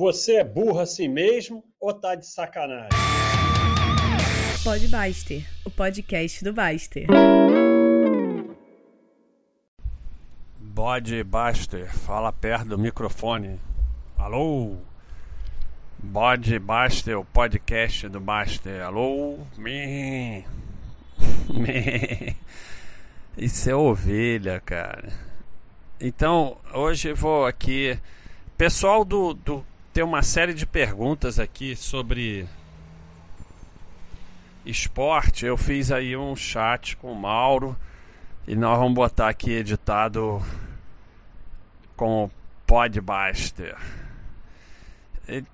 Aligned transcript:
Você 0.00 0.36
é 0.36 0.44
burro 0.44 0.80
assim 0.80 1.08
mesmo 1.08 1.62
ou 1.78 1.92
tá 1.92 2.14
de 2.14 2.26
sacanagem? 2.26 2.88
Pode 4.64 4.88
Baster, 4.88 5.46
o 5.62 5.70
podcast 5.70 6.42
do 6.42 6.54
Baster. 6.54 7.06
Bode 10.58 11.22
Baster, 11.22 11.94
fala 11.94 12.32
perto 12.32 12.68
do 12.68 12.78
microfone. 12.78 13.60
Alô? 14.16 14.78
Bode 15.98 16.58
Baster, 16.58 17.18
o 17.18 17.24
podcast 17.26 18.08
do 18.08 18.20
Baster. 18.20 18.82
Alô? 18.82 19.36
Me. 19.58 20.46
Me. 21.52 22.34
Isso 23.36 23.68
é 23.68 23.74
ovelha, 23.74 24.60
cara. 24.60 25.12
Então, 26.00 26.56
hoje 26.72 27.10
eu 27.10 27.16
vou 27.16 27.44
aqui. 27.44 27.98
Pessoal 28.56 29.04
do, 29.04 29.34
do. 29.34 29.69
Tem 30.00 30.04
uma 30.06 30.22
série 30.22 30.54
de 30.54 30.64
perguntas 30.64 31.38
aqui 31.38 31.76
sobre 31.76 32.48
esporte. 34.64 35.44
Eu 35.44 35.58
fiz 35.58 35.92
aí 35.92 36.16
um 36.16 36.34
chat 36.34 36.96
com 36.96 37.12
o 37.12 37.14
Mauro. 37.14 37.76
E 38.48 38.56
nós 38.56 38.78
vamos 38.78 38.94
botar 38.94 39.28
aqui 39.28 39.50
editado 39.50 40.42
com 41.98 42.24
o 42.24 42.30
Podbuster. 42.66 43.76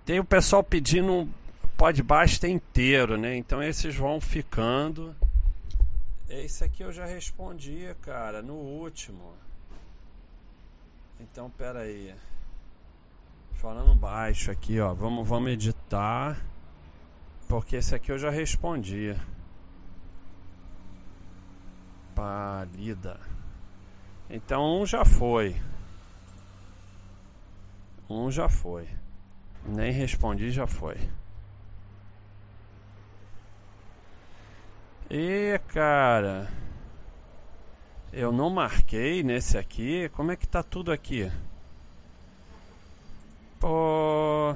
Tem 0.05 0.21
o 0.21 0.25
pessoal 0.25 0.63
pedindo 0.63 1.13
um 1.13 1.33
Podbuster 1.77 2.49
inteiro, 2.49 3.17
né? 3.19 3.37
Então 3.37 3.61
esses 3.61 3.97
vão 3.97 4.21
ficando. 4.21 5.13
Esse 6.29 6.63
aqui 6.63 6.85
eu 6.85 6.93
já 6.93 7.05
respondi, 7.05 7.93
cara, 8.01 8.43
no 8.43 8.55
último. 8.55 9.35
Então, 11.19 11.51
pera 11.51 11.81
aí. 11.81 12.15
Falando 13.57 13.95
baixo 13.95 14.51
aqui, 14.51 14.79
ó. 14.79 14.93
Vamos, 14.93 15.27
vamos 15.27 15.51
editar. 15.51 16.39
Porque 17.49 17.77
esse 17.77 17.95
aqui 17.95 18.13
eu 18.13 18.19
já 18.19 18.31
respondi. 18.31 19.17
Pálida. 22.15 23.19
Então, 24.29 24.81
um 24.81 24.85
já 24.85 25.05
foi. 25.05 25.57
Um 28.11 28.31
já 28.31 28.49
foi. 28.49 28.89
Nem 29.65 29.91
respondi, 29.91 30.51
já 30.51 30.67
foi. 30.67 30.97
E 35.09 35.59
cara, 35.69 36.49
eu 38.13 38.31
não 38.31 38.51
marquei 38.51 39.23
nesse 39.23 39.57
aqui. 39.57 40.09
Como 40.11 40.31
é 40.31 40.37
que 40.37 40.47
tá 40.47 40.63
tudo 40.63 40.93
aqui? 40.93 41.31
Pô, 43.61 44.55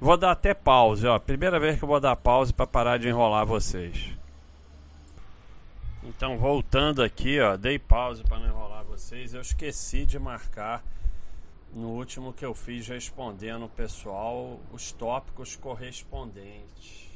vou 0.00 0.16
dar 0.16 0.32
até 0.32 0.54
pause, 0.54 1.06
ó. 1.06 1.18
Primeira 1.18 1.60
vez 1.60 1.78
que 1.78 1.84
eu 1.84 1.88
vou 1.88 2.00
dar 2.00 2.16
pause 2.16 2.52
para 2.52 2.66
parar 2.66 2.98
de 2.98 3.08
enrolar 3.08 3.46
vocês. 3.46 4.12
Então, 6.02 6.38
voltando 6.38 7.02
aqui, 7.02 7.40
ó, 7.40 7.56
dei 7.56 7.78
pause 7.78 8.22
para 8.24 8.38
não 8.38 8.48
enrolar 8.48 8.84
vocês. 8.84 9.34
Eu 9.34 9.40
esqueci 9.40 10.04
de 10.04 10.18
marcar 10.18 10.82
no 11.72 11.88
último 11.88 12.32
que 12.32 12.44
eu 12.44 12.54
fiz 12.54 12.88
respondendo 12.88 13.66
o 13.66 13.68
pessoal 13.68 14.58
os 14.72 14.90
tópicos 14.92 15.54
correspondentes. 15.56 17.08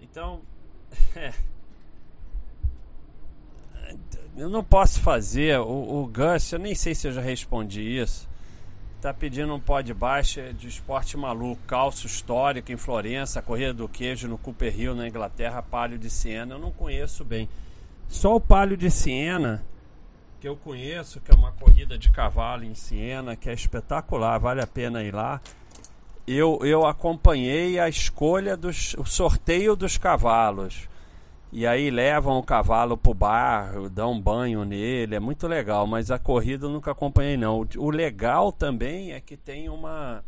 Então, 0.00 0.40
é 1.14 1.32
eu 4.36 4.50
não 4.50 4.62
posso 4.62 5.00
fazer. 5.00 5.58
O, 5.60 6.02
o 6.02 6.06
Gus, 6.06 6.52
eu 6.52 6.58
nem 6.58 6.74
sei 6.74 6.94
se 6.94 7.08
eu 7.08 7.12
já 7.12 7.20
respondi 7.20 7.80
isso. 7.80 8.28
Tá 9.06 9.14
pedindo 9.14 9.54
um 9.54 9.60
pó 9.60 9.80
de 9.80 9.94
baixa 9.94 10.52
de 10.52 10.66
esporte 10.66 11.16
maluco, 11.16 11.62
calço 11.64 12.08
histórico 12.08 12.72
em 12.72 12.76
Florença, 12.76 13.40
corrida 13.40 13.72
do 13.72 13.88
queijo 13.88 14.26
no 14.26 14.36
Cooper 14.36 14.80
Hill 14.80 14.96
na 14.96 15.06
Inglaterra, 15.06 15.62
palio 15.62 15.96
de 15.96 16.10
Siena. 16.10 16.56
Eu 16.56 16.58
não 16.58 16.72
conheço 16.72 17.24
bem. 17.24 17.48
Só 18.08 18.34
o 18.34 18.40
palio 18.40 18.76
de 18.76 18.90
Siena 18.90 19.64
que 20.40 20.48
eu 20.48 20.56
conheço, 20.56 21.20
que 21.20 21.30
é 21.30 21.34
uma 21.36 21.52
corrida 21.52 21.96
de 21.96 22.10
cavalo 22.10 22.64
em 22.64 22.74
Siena, 22.74 23.36
que 23.36 23.48
é 23.48 23.52
espetacular, 23.52 24.40
vale 24.40 24.60
a 24.60 24.66
pena 24.66 25.04
ir 25.04 25.14
lá. 25.14 25.40
Eu, 26.26 26.58
eu 26.64 26.84
acompanhei 26.84 27.78
a 27.78 27.88
escolha 27.88 28.56
dos 28.56 28.94
o 28.94 29.04
sorteio 29.04 29.76
dos 29.76 29.96
cavalos. 29.96 30.88
E 31.52 31.66
aí 31.66 31.90
levam 31.90 32.38
o 32.38 32.42
cavalo 32.42 32.96
pro 32.96 33.14
bar, 33.14 33.88
dão 33.90 34.20
banho 34.20 34.64
nele, 34.64 35.14
é 35.14 35.20
muito 35.20 35.46
legal, 35.46 35.86
mas 35.86 36.10
a 36.10 36.18
corrida 36.18 36.66
eu 36.66 36.70
nunca 36.70 36.90
acompanhei 36.90 37.36
não. 37.36 37.66
O 37.76 37.90
legal 37.90 38.52
também 38.52 39.12
é 39.12 39.20
que 39.20 39.36
tem 39.36 39.68
uma 39.68 40.24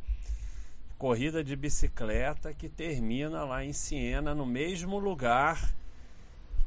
corrida 0.97 1.43
de 1.45 1.55
bicicleta 1.55 2.55
que 2.55 2.69
termina 2.69 3.45
lá 3.45 3.65
em 3.65 3.73
Siena, 3.73 4.35
no 4.35 4.47
mesmo 4.47 4.99
lugar 4.99 5.75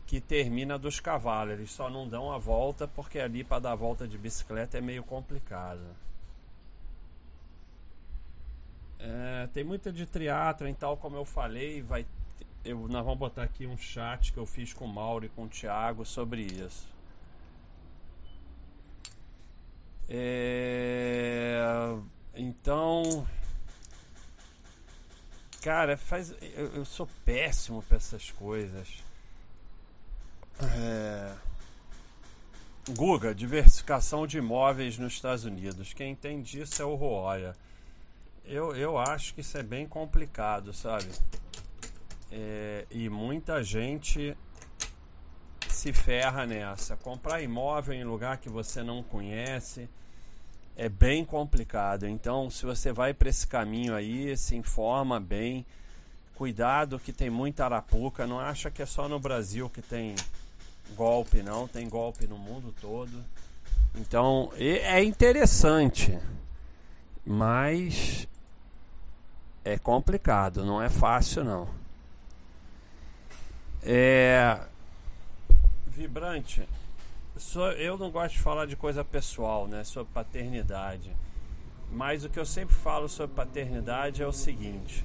que 0.05 0.19
termina 0.19 0.77
dos 0.77 0.99
cavalos. 0.99 1.53
Eles 1.53 1.71
só 1.71 1.89
não 1.89 2.07
dão 2.07 2.31
a 2.31 2.37
volta 2.37 2.87
porque 2.87 3.19
ali 3.19 3.43
para 3.43 3.59
dar 3.59 3.71
a 3.71 3.75
volta 3.75 4.07
de 4.07 4.17
bicicleta 4.17 4.77
é 4.77 4.81
meio 4.81 5.03
complicado. 5.03 5.79
É, 8.99 9.47
tem 9.53 9.63
muita 9.63 9.91
de 9.91 10.05
triatlo 10.05 10.67
e 10.67 10.73
tal, 10.73 10.95
como 10.97 11.15
eu 11.15 11.25
falei, 11.25 11.81
vai 11.81 12.05
eu, 12.63 12.87
nós 12.87 13.03
vamos 13.03 13.19
botar 13.19 13.43
aqui 13.43 13.65
um 13.65 13.77
chat 13.77 14.31
que 14.31 14.37
eu 14.37 14.45
fiz 14.45 14.73
com 14.73 14.85
o 14.85 14.93
Mauro 14.93 15.25
e 15.25 15.29
com 15.29 15.45
o 15.45 15.49
Thiago 15.49 16.05
sobre 16.05 16.43
isso. 16.43 16.87
É, 20.09 21.61
então, 22.35 23.25
cara, 25.61 25.95
faz, 25.97 26.35
eu, 26.41 26.67
eu 26.75 26.85
sou 26.85 27.07
péssimo 27.25 27.81
para 27.83 27.97
essas 27.97 28.29
coisas. 28.31 29.03
É, 30.61 31.33
Guga, 32.89 33.33
diversificação 33.33 34.27
de 34.27 34.37
imóveis 34.37 34.97
nos 34.97 35.13
Estados 35.13 35.45
Unidos. 35.45 35.93
Quem 35.93 36.11
entende 36.11 36.61
isso 36.61 36.81
é 36.81 36.85
o 36.85 36.95
Roya. 36.95 37.55
Eu, 38.43 38.75
eu 38.75 38.97
acho 38.97 39.33
que 39.33 39.41
isso 39.41 39.57
é 39.57 39.63
bem 39.63 39.87
complicado, 39.87 40.73
sabe? 40.73 41.07
É, 42.31 42.85
e 42.89 43.09
muita 43.09 43.61
gente 43.61 44.37
se 45.67 45.91
ferra 45.91 46.45
nessa. 46.45 46.95
Comprar 46.95 47.41
imóvel 47.41 47.93
em 47.93 48.03
lugar 48.03 48.37
que 48.37 48.49
você 48.49 48.81
não 48.81 49.03
conhece 49.03 49.89
é 50.77 50.87
bem 50.87 51.25
complicado. 51.25 52.07
Então, 52.07 52.49
se 52.49 52.65
você 52.65 52.91
vai 52.91 53.13
para 53.13 53.29
esse 53.29 53.45
caminho 53.45 53.95
aí, 53.95 54.35
se 54.37 54.55
informa 54.55 55.19
bem. 55.19 55.65
Cuidado 56.35 56.99
que 56.99 57.11
tem 57.11 57.29
muita 57.29 57.65
arapuca. 57.65 58.25
Não 58.25 58.39
acha 58.39 58.71
que 58.71 58.81
é 58.81 58.85
só 58.85 59.07
no 59.07 59.19
Brasil 59.19 59.69
que 59.69 59.81
tem 59.81 60.15
golpe, 60.95 61.43
não. 61.43 61.67
Tem 61.67 61.87
golpe 61.89 62.27
no 62.27 62.37
mundo 62.37 62.73
todo. 62.79 63.23
Então, 63.95 64.51
é 64.57 65.03
interessante. 65.03 66.17
Mas 67.25 68.27
é 69.63 69.77
complicado, 69.77 70.65
não 70.65 70.81
é 70.81 70.89
fácil 70.89 71.43
não. 71.43 71.80
É. 73.83 74.59
Vibrante. 75.87 76.67
Eu 77.77 77.97
não 77.97 78.11
gosto 78.11 78.35
de 78.35 78.41
falar 78.41 78.65
de 78.65 78.75
coisa 78.75 79.03
pessoal, 79.03 79.67
né? 79.67 79.83
Sobre 79.83 80.13
paternidade. 80.13 81.11
Mas 81.91 82.23
o 82.23 82.29
que 82.29 82.39
eu 82.39 82.45
sempre 82.45 82.75
falo 82.75 83.09
sobre 83.09 83.35
paternidade 83.35 84.21
é 84.21 84.27
o 84.27 84.31
seguinte: 84.31 85.03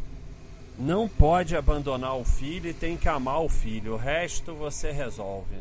não 0.78 1.09
pode 1.09 1.56
abandonar 1.56 2.16
o 2.16 2.25
filho 2.25 2.69
e 2.69 2.75
tem 2.75 2.97
que 2.97 3.09
amar 3.09 3.42
o 3.42 3.48
filho. 3.48 3.94
O 3.94 3.97
resto 3.97 4.54
você 4.54 4.93
resolve. 4.93 5.56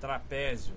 Trapézio. 0.00 0.76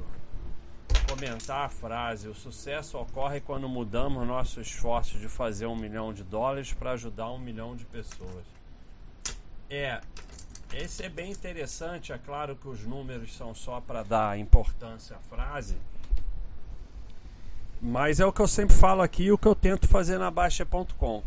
Comentar 1.08 1.66
a 1.66 1.70
frase: 1.70 2.28
o 2.28 2.34
sucesso 2.34 2.98
ocorre 2.98 3.40
quando 3.40 3.70
mudamos 3.70 4.28
nosso 4.28 4.60
esforço 4.60 5.20
de 5.20 5.28
fazer 5.28 5.68
um 5.68 5.76
milhão 5.76 6.14
de 6.14 6.24
dólares 6.24 6.74
para 6.74 6.92
ajudar 6.92 7.30
um 7.32 7.40
milhão 7.40 7.76
de 7.76 7.86
pessoas. 7.86 8.61
É, 9.74 10.02
esse 10.74 11.02
é 11.02 11.08
bem 11.08 11.32
interessante. 11.32 12.12
É 12.12 12.18
claro 12.18 12.58
que 12.58 12.68
os 12.68 12.84
números 12.84 13.34
são 13.34 13.56
só 13.56 13.80
para 13.80 14.04
dar 14.04 14.38
importância 14.38 15.16
à 15.16 15.20
frase. 15.22 15.78
Mas 17.82 18.20
é 18.20 18.26
o 18.26 18.34
que 18.34 18.42
eu 18.42 18.50
sempre 18.50 18.76
falo 18.76 19.02
aqui 19.02 19.32
o 19.32 19.38
que 19.38 19.48
eu 19.48 19.56
tento 19.56 19.88
fazer 19.88 20.18
na 20.18 20.30
Baixa.com. 20.30 21.24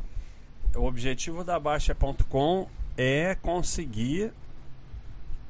O 0.77 0.83
objetivo 0.83 1.43
da 1.43 1.59
Baixa.com 1.59 2.69
é 2.99 3.35
conseguir 3.35 4.31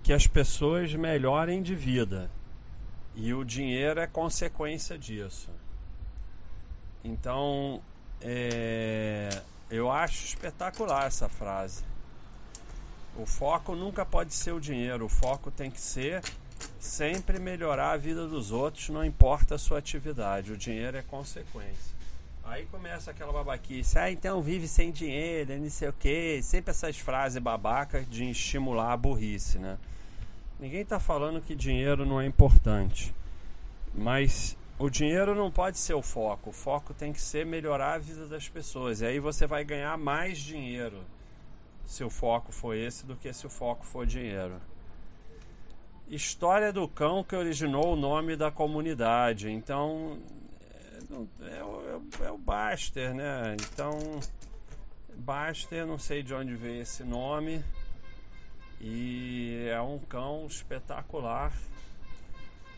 que 0.04 0.12
as 0.12 0.28
pessoas 0.28 0.94
melhorem 0.94 1.62
de 1.62 1.74
vida. 1.74 2.30
E 3.16 3.34
o 3.34 3.44
dinheiro 3.44 3.98
é 3.98 4.06
consequência 4.06 4.96
disso. 4.96 5.50
Então, 7.02 7.82
é, 8.20 9.42
eu 9.68 9.90
acho 9.90 10.24
espetacular 10.24 11.06
essa 11.06 11.28
frase. 11.28 11.82
O 13.16 13.26
foco 13.26 13.76
nunca 13.76 14.04
pode 14.04 14.34
ser 14.34 14.52
o 14.52 14.60
dinheiro, 14.60 15.04
o 15.04 15.08
foco 15.08 15.50
tem 15.50 15.70
que 15.70 15.80
ser 15.80 16.22
sempre 16.78 17.38
melhorar 17.38 17.92
a 17.92 17.96
vida 17.96 18.26
dos 18.26 18.50
outros, 18.50 18.88
não 18.88 19.04
importa 19.04 19.54
a 19.54 19.58
sua 19.58 19.78
atividade, 19.78 20.52
o 20.52 20.56
dinheiro 20.56 20.96
é 20.96 21.02
consequência. 21.02 21.94
Aí 22.44 22.66
começa 22.66 23.10
aquela 23.10 23.32
babaquice. 23.32 23.98
Ah, 23.98 24.10
então 24.10 24.42
vive 24.42 24.68
sem 24.68 24.90
dinheiro, 24.90 25.58
não 25.58 25.70
sei 25.70 25.88
o 25.88 25.92
quê. 25.94 26.40
Sempre 26.42 26.72
essas 26.72 26.98
frases 26.98 27.42
babacas 27.42 28.08
de 28.08 28.30
estimular 28.30 28.92
a 28.92 28.96
burrice, 28.96 29.58
né? 29.58 29.78
Ninguém 30.60 30.82
está 30.82 31.00
falando 31.00 31.40
que 31.40 31.54
dinheiro 31.54 32.04
não 32.04 32.20
é 32.20 32.26
importante. 32.26 33.14
Mas 33.94 34.58
o 34.78 34.90
dinheiro 34.90 35.34
não 35.34 35.50
pode 35.50 35.78
ser 35.78 35.94
o 35.94 36.02
foco. 36.02 36.50
O 36.50 36.52
foco 36.52 36.92
tem 36.92 37.14
que 37.14 37.20
ser 37.20 37.46
melhorar 37.46 37.94
a 37.94 37.98
vida 37.98 38.26
das 38.26 38.46
pessoas. 38.46 39.00
E 39.00 39.06
aí 39.06 39.18
você 39.18 39.46
vai 39.46 39.64
ganhar 39.64 39.96
mais 39.96 40.38
dinheiro 40.38 41.00
se 41.84 42.02
o 42.02 42.10
foco 42.10 42.52
for 42.52 42.74
esse 42.74 43.06
do 43.06 43.16
que 43.16 43.32
se 43.32 43.46
o 43.46 43.50
foco 43.50 43.84
for 43.84 44.06
dinheiro. 44.06 44.60
História 46.08 46.72
do 46.72 46.86
cão 46.86 47.24
que 47.24 47.34
originou 47.34 47.94
o 47.94 47.96
nome 47.96 48.36
da 48.36 48.50
comunidade. 48.50 49.50
Então 49.50 50.18
é, 51.40 51.58
é, 51.58 51.64
o, 51.64 52.24
é 52.24 52.30
o 52.30 52.38
Baster, 52.38 53.14
né? 53.14 53.56
Então 53.60 53.98
Baster, 55.16 55.86
não 55.86 55.98
sei 55.98 56.22
de 56.22 56.34
onde 56.34 56.54
veio 56.54 56.82
esse 56.82 57.04
nome. 57.04 57.64
E 58.80 59.66
é 59.70 59.80
um 59.80 59.98
cão 59.98 60.46
espetacular 60.46 61.52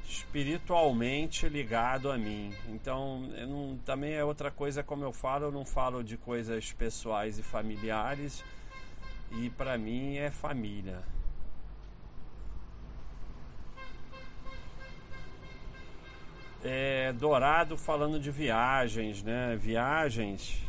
espiritualmente 0.09 1.49
ligado 1.49 2.11
a 2.11 2.17
mim. 2.17 2.55
Então, 2.69 3.21
não, 3.49 3.77
também 3.85 4.15
é 4.15 4.25
outra 4.25 4.51
coisa, 4.51 4.83
como 4.83 5.05
eu 5.05 5.13
falo, 5.13 5.47
eu 5.47 5.53
não 5.53 5.65
falo 5.65 6.03
de 6.03 6.17
coisas 6.17 6.73
pessoais 6.73 7.39
e 7.39 7.43
familiares, 7.43 8.45
e 9.33 9.51
para 9.51 9.77
mim 9.77 10.17
é 10.17 10.31
família. 10.31 11.03
É, 16.65 17.13
Dourado 17.13 17.77
falando 17.77 18.19
de 18.19 18.31
viagens, 18.31 19.23
né? 19.23 19.57
Viagens. 19.57 20.65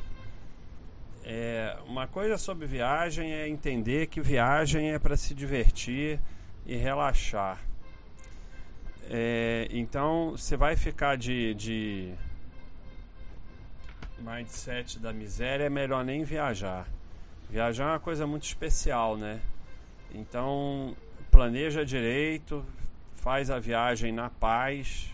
É, 1.23 1.75
uma 1.85 2.07
coisa 2.07 2.37
sobre 2.37 2.65
viagem 2.67 3.33
é 3.33 3.49
entender 3.49 4.07
que 4.07 4.21
viagem 4.21 4.91
é 4.93 4.99
para 4.99 5.17
se 5.17 5.33
divertir 5.33 6.19
e 6.65 6.75
relaxar. 6.75 7.59
É, 9.09 9.67
então 9.71 10.31
você 10.31 10.55
vai 10.55 10.75
ficar 10.75 11.17
de, 11.17 11.53
de 11.55 12.13
mindset 14.19 14.99
da 14.99 15.11
miséria, 15.11 15.63
é 15.63 15.69
melhor 15.69 16.03
nem 16.03 16.23
viajar. 16.23 16.87
Viajar 17.49 17.85
é 17.85 17.91
uma 17.93 17.99
coisa 17.99 18.27
muito 18.27 18.43
especial, 18.43 19.15
né? 19.15 19.39
Então 20.13 20.95
planeja 21.31 21.85
direito, 21.85 22.65
faz 23.13 23.49
a 23.49 23.59
viagem 23.59 24.11
na 24.11 24.29
paz. 24.29 25.13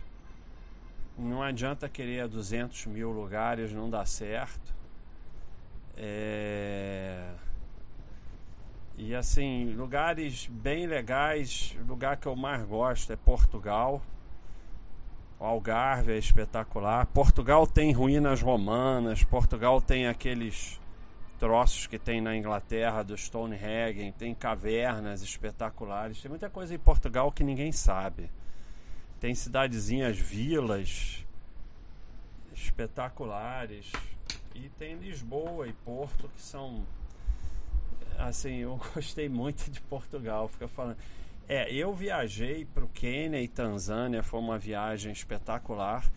Não 1.18 1.44
adianta 1.44 1.88
querer 1.88 2.28
200 2.28 2.88
mil 2.88 3.12
lugares, 3.12 3.72
não 3.72 3.90
dá 3.90 4.06
certo. 4.06 4.74
É... 5.96 7.34
E 8.98 9.14
assim, 9.14 9.74
lugares 9.74 10.48
bem 10.48 10.88
legais, 10.88 11.76
o 11.82 11.88
lugar 11.88 12.18
que 12.18 12.28
eu 12.28 12.36
mais 12.36 12.64
gosto 12.64 13.14
é 13.14 13.16
Portugal. 13.16 14.02
O 15.40 15.46
Algarve 15.46 16.14
é 16.14 16.18
espetacular. 16.18 17.06
Portugal 17.08 17.68
tem 17.68 17.92
ruínas 17.92 18.42
romanas, 18.42 19.24
Portugal 19.24 19.82
tem 19.82 20.08
aqueles 20.08 20.80
troços 21.44 21.88
que 21.88 22.00
tem 22.00 22.22
na 22.22 22.38
Inglaterra 22.38 23.04
do 23.04 23.18
Stonehenge, 23.18 24.14
tem 24.14 24.34
cavernas 24.34 25.22
espetaculares. 25.22 26.22
Tem 26.22 26.30
muita 26.30 26.50
coisa 26.50 26.74
em 26.74 26.80
Portugal 26.80 27.34
que 27.34 27.44
ninguém 27.44 27.70
sabe. 27.70 28.32
Tem 29.20 29.36
cidadezinhas, 29.36 30.18
vilas 30.18 31.26
espetaculares. 32.56 33.92
E 34.56 34.70
tem 34.80 34.96
Lisboa 34.96 35.68
e 35.68 35.74
Porto 35.74 36.30
que 36.30 36.42
são 36.42 36.86
assim, 38.18 38.60
eu 38.60 38.80
gostei 38.96 39.28
muito 39.28 39.70
de 39.70 39.82
Portugal, 39.82 40.48
fica 40.48 40.70
falando. 40.70 40.96
É, 41.50 41.70
eu 41.74 41.94
viajei 41.94 42.64
para 42.64 42.86
o 42.86 42.88
Quênia 42.88 43.42
e 43.42 43.50
Tanzânia, 43.50 44.24
foi 44.24 44.40
uma 44.40 44.58
viagem 44.58 45.12
espetacular, 45.12 46.10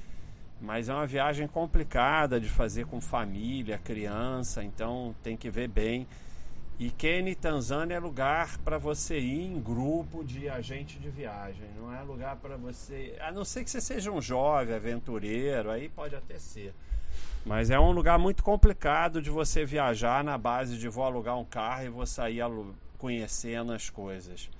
mas 0.61 0.89
é 0.89 0.95
uma 0.95 1.07
viagem 1.07 1.47
complicada 1.47 2.41
de 2.41 2.49
fazer 2.49 2.87
com 2.87 3.01
família, 3.01 3.79
criança, 3.79 4.65
então 4.65 5.15
tem 5.23 5.37
que 5.37 5.51
ver 5.51 5.69
bem. 5.69 6.07
E 6.79 6.91
Quênia 6.91 7.31
e 7.31 7.35
Tanzânia 7.35 7.95
é 7.95 7.99
lugar 7.99 8.59
para 8.59 8.77
você 8.77 9.19
ir 9.19 9.47
em 9.47 9.59
grupo 9.59 10.23
de 10.23 10.47
agente 10.49 10.99
de 10.99 11.09
viagem, 11.09 11.65
não 11.79 11.95
é 11.95 12.03
lugar 12.03 12.37
para 12.37 12.57
você. 12.57 13.17
A 13.21 13.33
não 13.33 13.45
ser 13.45 13.65
que 13.65 13.71
você 13.71 13.81
seja 13.81 14.11
um 14.11 14.21
jovem 14.21 14.75
aventureiro, 14.75 15.71
aí 15.71 15.89
pode 15.89 16.15
até 16.15 16.39
ser. 16.39 16.75
Mas 17.47 17.71
é 17.71 17.79
um 17.79 17.93
lugar 17.93 18.19
muito 18.19 18.43
complicado 18.43 19.23
de 19.23 19.31
você 19.31 19.65
viajar 19.65 20.23
na 20.23 20.37
base 20.37 20.77
de 20.77 20.89
vou 20.89 21.05
alugar 21.05 21.39
um 21.39 21.45
carro 21.45 21.85
e 21.85 21.89
vou 21.89 22.05
sair 22.05 22.41
conhecendo 22.99 23.73
as 23.73 23.89
coisas. 23.89 24.51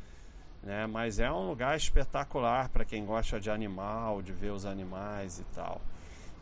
Né? 0.63 0.87
Mas 0.87 1.19
é 1.19 1.31
um 1.31 1.49
lugar 1.49 1.77
espetacular 1.77 2.69
para 2.69 2.85
quem 2.85 3.05
gosta 3.05 3.39
de 3.39 3.51
animal, 3.51 4.23
de 4.23 4.33
ver 4.33 4.51
os 4.51 4.67
animais 4.67 5.39
e 5.39 5.45
tal. 5.55 5.81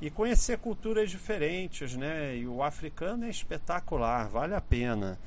E 0.01 0.11
conhecer 0.11 0.59
culturas 0.59 1.11
diferentes, 1.11 1.97
né? 1.97 2.37
E 2.37 2.47
o 2.47 2.63
africano 2.63 3.25
é 3.25 3.31
espetacular, 3.31 4.29
vale 4.29 4.55
a 4.55 4.61
pena 4.61 5.19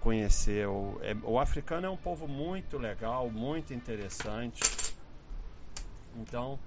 conhecer. 0.00 0.68
O, 0.68 0.98
é, 1.02 1.16
o 1.24 1.38
africano 1.38 1.86
é 1.86 1.90
um 1.90 1.96
povo 1.96 2.28
muito 2.28 2.78
legal, 2.78 3.30
muito 3.30 3.74
interessante. 3.74 4.62
Então, 6.16 6.58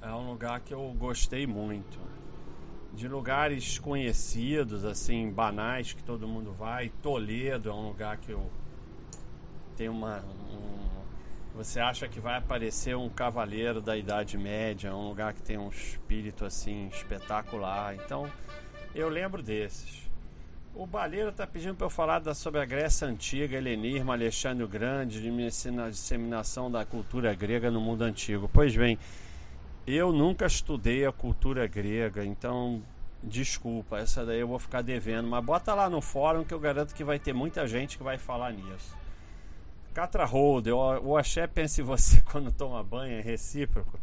é 0.00 0.10
um 0.10 0.30
lugar 0.30 0.60
que 0.60 0.74
eu 0.74 0.94
gostei 0.98 1.46
muito 1.46 1.98
de 2.92 3.08
lugares 3.08 3.78
conhecidos, 3.78 4.84
assim, 4.84 5.30
banais 5.30 5.92
que 5.92 6.02
todo 6.02 6.28
mundo 6.28 6.52
vai. 6.52 6.90
Toledo 7.02 7.70
é 7.70 7.72
um 7.72 7.88
lugar 7.88 8.18
que 8.18 8.30
eu 8.30 8.50
tenho 9.82 9.92
uma. 9.92 10.18
Um, 10.18 11.56
você 11.56 11.80
acha 11.80 12.08
que 12.08 12.20
vai 12.20 12.38
aparecer 12.38 12.96
um 12.96 13.08
cavaleiro 13.08 13.80
da 13.80 13.96
Idade 13.96 14.38
Média, 14.38 14.94
um 14.94 15.08
lugar 15.08 15.34
que 15.34 15.42
tem 15.42 15.58
um 15.58 15.68
espírito 15.68 16.44
assim 16.44 16.88
espetacular. 16.88 17.96
Então, 17.96 18.30
eu 18.94 19.08
lembro 19.08 19.42
desses. 19.42 20.10
O 20.74 20.86
Baleiro 20.86 21.28
está 21.28 21.46
pedindo 21.46 21.74
para 21.74 21.86
eu 21.86 21.90
falar 21.90 22.20
da, 22.20 22.32
sobre 22.32 22.60
a 22.60 22.64
Grécia 22.64 23.06
Antiga, 23.06 23.58
helenismo, 23.58 24.10
Alexandre 24.10 24.64
o 24.64 24.68
Grande, 24.68 25.20
de 25.20 25.30
disseminação 25.90 26.70
da 26.70 26.82
cultura 26.84 27.34
grega 27.34 27.70
no 27.70 27.80
mundo 27.80 28.02
antigo. 28.02 28.48
Pois 28.50 28.74
bem, 28.74 28.98
eu 29.86 30.12
nunca 30.12 30.46
estudei 30.46 31.04
a 31.04 31.12
cultura 31.12 31.66
grega, 31.66 32.24
então 32.24 32.82
desculpa, 33.22 33.98
essa 33.98 34.24
daí 34.24 34.40
eu 34.40 34.48
vou 34.48 34.58
ficar 34.58 34.80
devendo. 34.80 35.28
Mas 35.28 35.44
bota 35.44 35.74
lá 35.74 35.90
no 35.90 36.00
fórum 36.00 36.44
que 36.44 36.54
eu 36.54 36.60
garanto 36.60 36.94
que 36.94 37.04
vai 37.04 37.18
ter 37.18 37.34
muita 37.34 37.66
gente 37.66 37.98
que 37.98 38.04
vai 38.04 38.16
falar 38.16 38.52
nisso. 38.52 39.01
Catra 39.94 40.24
Hold, 40.24 40.68
o 40.68 41.16
axé 41.16 41.46
pensa 41.46 41.80
em 41.80 41.84
você 41.84 42.22
quando 42.30 42.50
toma 42.50 42.82
banho, 42.82 43.18
é 43.18 43.20
recíproco? 43.20 43.98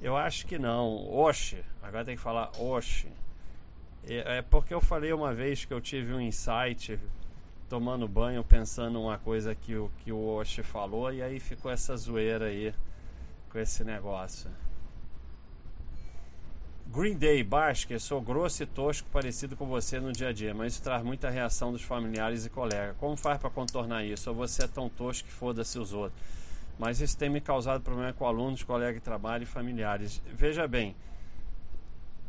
Eu 0.00 0.16
acho 0.16 0.46
que 0.46 0.58
não. 0.58 1.10
Oxe, 1.10 1.62
agora 1.82 2.04
tem 2.04 2.16
que 2.16 2.22
falar 2.22 2.50
oxe. 2.58 3.08
É, 4.06 4.38
é 4.38 4.42
porque 4.42 4.72
eu 4.72 4.80
falei 4.80 5.12
uma 5.12 5.34
vez 5.34 5.64
que 5.64 5.74
eu 5.74 5.80
tive 5.80 6.12
um 6.12 6.20
insight 6.20 6.98
tomando 7.68 8.06
banho 8.06 8.44
pensando 8.44 9.00
uma 9.00 9.18
coisa 9.18 9.54
que 9.54 9.74
o, 9.74 9.90
que 10.04 10.12
o 10.12 10.36
Oxe 10.36 10.62
falou 10.62 11.12
e 11.12 11.20
aí 11.20 11.40
ficou 11.40 11.70
essa 11.70 11.96
zoeira 11.96 12.46
aí 12.46 12.72
com 13.50 13.58
esse 13.58 13.82
negócio. 13.84 14.50
Green 16.88 17.14
Day, 17.14 17.42
Basque, 17.42 17.98
sou 17.98 18.20
grosso 18.20 18.62
e 18.62 18.66
tosco, 18.66 19.08
parecido 19.10 19.56
com 19.56 19.66
você 19.66 19.98
no 19.98 20.12
dia 20.12 20.28
a 20.28 20.32
dia, 20.32 20.54
mas 20.54 20.74
isso 20.74 20.82
traz 20.82 21.02
muita 21.02 21.28
reação 21.28 21.72
dos 21.72 21.82
familiares 21.82 22.46
e 22.46 22.50
colegas. 22.50 22.96
Como 22.98 23.16
faz 23.16 23.38
para 23.38 23.50
contornar 23.50 24.04
isso? 24.04 24.30
Ou 24.30 24.36
você 24.36 24.64
é 24.64 24.68
tão 24.68 24.88
tosco 24.88 25.26
que 25.26 25.34
foda-se 25.34 25.78
os 25.78 25.92
outros? 25.92 26.22
Mas 26.78 27.00
isso 27.00 27.18
tem 27.18 27.28
me 27.28 27.40
causado 27.40 27.82
problema 27.82 28.12
com 28.12 28.24
alunos, 28.24 28.62
colegas 28.62 28.94
de 28.94 29.00
trabalho 29.00 29.42
e 29.42 29.46
familiares. 29.46 30.22
Veja 30.32 30.68
bem, 30.68 30.94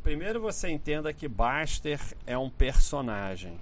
primeiro 0.02 0.42
você 0.42 0.70
entenda 0.70 1.14
que 1.14 1.28
Baster 1.28 2.00
é 2.26 2.38
um 2.38 2.50
personagem. 2.50 3.60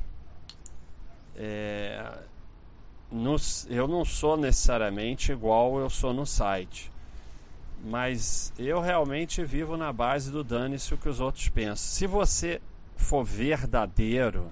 É, 1.36 2.20
no, 3.12 3.36
eu 3.68 3.88
não 3.88 4.06
sou 4.06 4.38
necessariamente 4.38 5.34
igual 5.34 5.78
eu 5.78 5.90
sou 5.90 6.14
no 6.14 6.26
site. 6.26 6.95
Mas 7.88 8.52
eu 8.58 8.82
realmente 8.82 9.46
vivo 9.46 9.78
na 9.78 9.94
base 9.94 10.32
do 10.32 10.44
dane-se 10.44 10.92
o 10.92 10.98
que 10.98 11.08
os 11.08 11.20
outros 11.20 11.50
pensam. 11.50 11.76
Se 11.76 12.08
você 12.08 12.60
for 12.98 13.24
verdadeiro, 13.24 14.52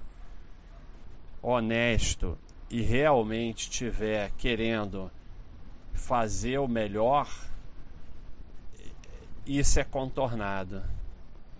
honesto 1.42 2.38
e 2.70 2.80
realmente 2.80 3.62
estiver 3.62 4.30
querendo 4.38 5.10
fazer 5.92 6.58
o 6.58 6.68
melhor, 6.68 7.28
isso 9.44 9.80
é 9.80 9.84
contornado 9.84 10.80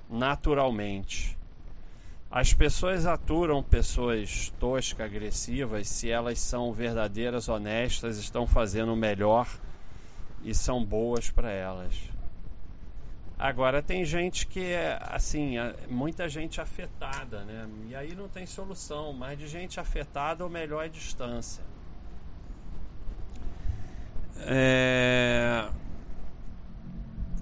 naturalmente. 0.09 1.37
As 2.31 2.55
pessoas 2.55 3.05
aturam 3.05 3.61
pessoas 3.65 4.53
toscas, 4.61 5.07
agressivas, 5.07 5.89
se 5.89 6.09
elas 6.09 6.39
são 6.39 6.73
verdadeiras, 6.73 7.49
honestas, 7.49 8.17
estão 8.17 8.47
fazendo 8.47 8.93
o 8.93 8.97
melhor 8.97 9.49
e 10.45 10.55
são 10.55 10.85
boas 10.85 11.31
para 11.31 11.51
elas. 11.51 11.95
Agora 13.37 13.83
tem 13.83 14.05
gente 14.05 14.47
que 14.47 14.61
é 14.61 14.99
assim, 15.03 15.57
muita 15.89 16.29
gente 16.29 16.61
afetada, 16.61 17.45
né? 17.45 17.69
E 17.89 17.97
aí 17.97 18.15
não 18.15 18.29
tem 18.29 18.47
solução, 18.47 19.13
mas 19.13 19.39
de 19.39 19.49
gente 19.49 19.81
afetada 19.81 20.47
o 20.47 20.51
melhor 20.51 20.85
é 20.85 20.89
distância. 20.89 21.65
É... 24.39 25.69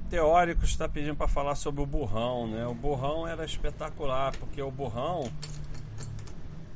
Teórico 0.09 0.65
está 0.65 0.89
pedindo 0.89 1.17
para 1.17 1.29
falar 1.29 1.55
sobre 1.55 1.83
o 1.83 1.87
burrão, 1.87 2.47
né? 2.47 2.67
O 2.67 2.75
burrão 2.75 3.27
era 3.27 3.45
espetacular, 3.45 4.35
porque 4.39 4.63
o 4.63 4.71
burrão 4.71 5.31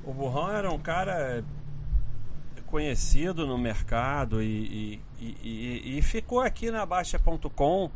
o 0.06 0.14
burrão 0.14 0.52
era 0.52 0.70
um 0.70 0.78
cara 0.78 1.44
conhecido 2.66 3.46
no 3.46 3.56
mercado 3.56 4.42
e, 4.42 5.00
e, 5.18 5.36
e, 5.42 5.98
e 5.98 6.02
ficou 6.02 6.40
aqui 6.40 6.70
na 6.70 6.84
Baixa.com 6.84 7.90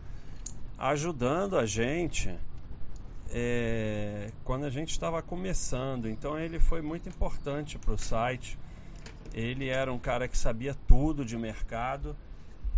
ajudando 0.78 1.58
a 1.58 1.66
gente 1.66 2.34
é, 3.30 4.30
quando 4.44 4.64
a 4.64 4.70
gente 4.70 4.90
estava 4.90 5.20
começando. 5.22 6.08
Então 6.08 6.38
ele 6.38 6.58
foi 6.58 6.80
muito 6.80 7.08
importante 7.08 7.78
para 7.78 7.92
o 7.92 7.98
site. 7.98 8.58
Ele 9.32 9.68
era 9.68 9.92
um 9.92 9.98
cara 9.98 10.26
que 10.26 10.36
sabia 10.36 10.74
tudo 10.86 11.24
de 11.24 11.36
mercado 11.36 12.16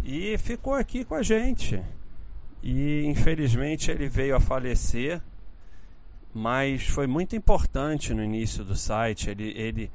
e 0.02 0.36
ficou 0.38 0.74
aqui 0.74 1.04
com 1.04 1.14
a 1.14 1.22
gente. 1.22 1.80
E 2.62 3.04
infelizmente 3.04 3.90
ele 3.90 4.08
veio 4.08 4.36
a 4.36 4.40
falecer, 4.40 5.20
mas 6.32 6.86
foi 6.86 7.06
muito 7.06 7.34
importante 7.34 8.12
no 8.12 8.22
início 8.22 8.64
do 8.64 8.76
site. 8.76 9.30
Ele, 9.30 9.52
ele 9.56 9.90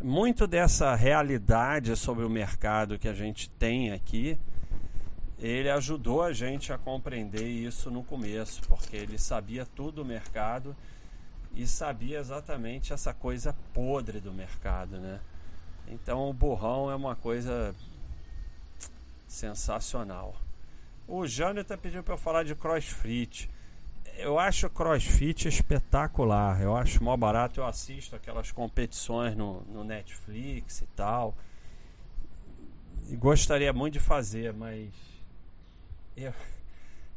muito 0.00 0.46
dessa 0.46 0.94
realidade 0.94 1.94
sobre 1.96 2.24
o 2.24 2.30
mercado 2.30 2.98
que 2.98 3.08
a 3.08 3.14
gente 3.14 3.50
tem 3.50 3.92
aqui 3.92 4.38
ele 5.40 5.70
ajudou 5.70 6.22
a 6.22 6.32
gente 6.34 6.70
a 6.70 6.76
compreender 6.76 7.46
isso 7.46 7.90
no 7.90 8.04
começo, 8.04 8.60
porque 8.68 8.94
ele 8.94 9.16
sabia 9.16 9.64
tudo 9.64 10.02
do 10.02 10.04
mercado 10.04 10.76
e 11.54 11.66
sabia 11.66 12.18
exatamente 12.18 12.92
essa 12.92 13.14
coisa 13.14 13.56
podre 13.72 14.20
do 14.20 14.32
mercado, 14.32 15.00
né? 15.00 15.18
Então 15.88 16.28
o 16.28 16.32
burrão 16.34 16.90
é 16.90 16.94
uma 16.94 17.16
coisa 17.16 17.74
sensacional. 19.26 20.36
O 21.08 21.26
Jânio 21.26 21.64
pediu 21.64 22.02
para 22.02 22.14
eu 22.14 22.18
falar 22.18 22.44
de 22.44 22.54
crossfit. 22.54 23.48
Eu 24.20 24.38
acho 24.38 24.68
crossfit 24.68 25.48
espetacular. 25.48 26.60
Eu 26.60 26.76
acho 26.76 27.02
mó 27.02 27.16
barato. 27.16 27.60
Eu 27.60 27.66
assisto 27.66 28.14
aquelas 28.14 28.52
competições 28.52 29.34
no, 29.34 29.62
no 29.62 29.82
Netflix 29.82 30.82
e 30.82 30.86
tal. 30.94 31.34
E 33.08 33.16
gostaria 33.16 33.72
muito 33.72 33.94
de 33.94 34.00
fazer, 34.00 34.52
mas 34.52 34.88
eu, 36.16 36.32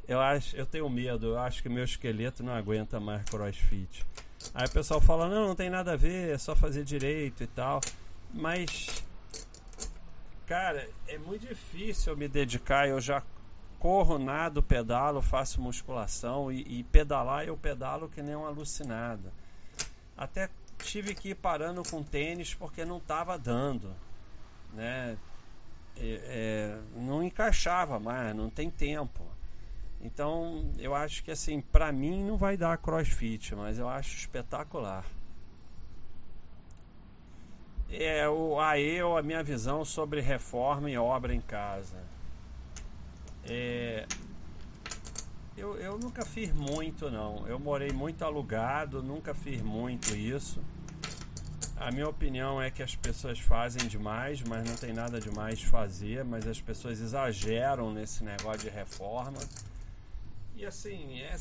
eu 0.07 0.19
acho, 0.19 0.55
eu 0.55 0.65
tenho 0.65 0.89
medo, 0.89 1.27
eu 1.27 1.37
acho 1.37 1.61
que 1.61 1.69
meu 1.69 1.83
esqueleto 1.83 2.41
não 2.41 2.53
aguenta 2.53 2.99
mais 2.99 3.23
crossfit. 3.29 4.03
Aí 4.53 4.65
o 4.65 4.71
pessoal 4.71 4.99
fala, 4.99 5.29
não, 5.29 5.49
não 5.49 5.55
tem 5.55 5.69
nada 5.69 5.93
a 5.93 5.95
ver, 5.95 6.33
é 6.33 6.37
só 6.37 6.55
fazer 6.55 6.83
direito 6.83 7.43
e 7.43 7.47
tal. 7.47 7.79
Mas 8.33 9.03
cara, 10.45 10.89
é 11.07 11.17
muito 11.17 11.47
difícil 11.47 12.13
eu 12.13 12.17
me 12.17 12.27
dedicar, 12.27 12.87
eu 12.87 12.99
já 12.99 13.21
corro, 13.83 14.17
nado, 14.17 14.63
pedalo, 14.63 15.21
faço 15.21 15.59
musculação 15.59 16.49
e, 16.49 16.79
e 16.79 16.83
pedalar 16.85 17.45
eu 17.45 17.57
pedalo 17.57 18.07
que 18.07 18.21
nem 18.21 18.33
um 18.33 18.45
alucinado. 18.45 19.29
Até 20.15 20.49
tive 20.77 21.13
que 21.13 21.31
ir 21.31 21.35
parando 21.35 21.83
com 21.83 22.01
tênis 22.01 22.53
porque 22.53 22.85
não 22.85 22.95
estava 22.95 23.37
dando, 23.37 23.93
né? 24.73 25.17
é, 25.97 26.21
é, 26.25 26.79
não 26.95 27.21
encaixava 27.21 27.99
mais, 27.99 28.33
não 28.33 28.49
tem 28.49 28.69
tempo. 28.69 29.21
Então 29.99 30.71
eu 30.77 30.95
acho 30.95 31.21
que 31.21 31.31
assim, 31.31 31.59
para 31.59 31.91
mim 31.91 32.23
não 32.23 32.37
vai 32.37 32.55
dar 32.55 32.77
crossfit, 32.77 33.53
mas 33.53 33.77
eu 33.77 33.89
acho 33.89 34.15
espetacular. 34.15 35.03
É 37.91 38.29
o 38.29 38.57
a 38.61 38.79
eu, 38.79 39.17
a 39.17 39.21
minha 39.21 39.43
visão 39.43 39.83
sobre 39.83 40.21
reforma 40.21 40.89
e 40.89 40.97
obra 40.97 41.35
em 41.35 41.41
casa. 41.41 42.12
É, 43.45 44.05
eu, 45.55 45.77
eu 45.77 45.97
nunca 45.97 46.25
fiz 46.25 46.51
muito 46.51 47.11
não. 47.11 47.47
Eu 47.47 47.59
morei 47.59 47.91
muito 47.91 48.23
alugado, 48.23 49.03
nunca 49.03 49.33
fiz 49.33 49.61
muito 49.61 50.15
isso. 50.15 50.61
A 51.77 51.91
minha 51.91 52.07
opinião 52.07 52.61
é 52.61 52.71
que 52.71 52.81
as 52.81 52.95
pessoas 52.95 53.39
fazem 53.39 53.87
demais, 53.87 54.41
mas 54.41 54.67
não 54.67 54.75
tem 54.75 54.93
nada 54.93 55.19
demais 55.19 55.61
fazer, 55.61 56.23
mas 56.23 56.47
as 56.47 56.61
pessoas 56.61 57.01
exageram 57.01 57.91
nesse 57.91 58.23
negócio 58.23 58.61
de 58.61 58.69
reforma. 58.69 59.39
E 60.55 60.65
assim, 60.65 61.19
é 61.19 61.35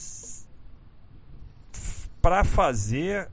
para 2.20 2.44
fazer 2.44 3.28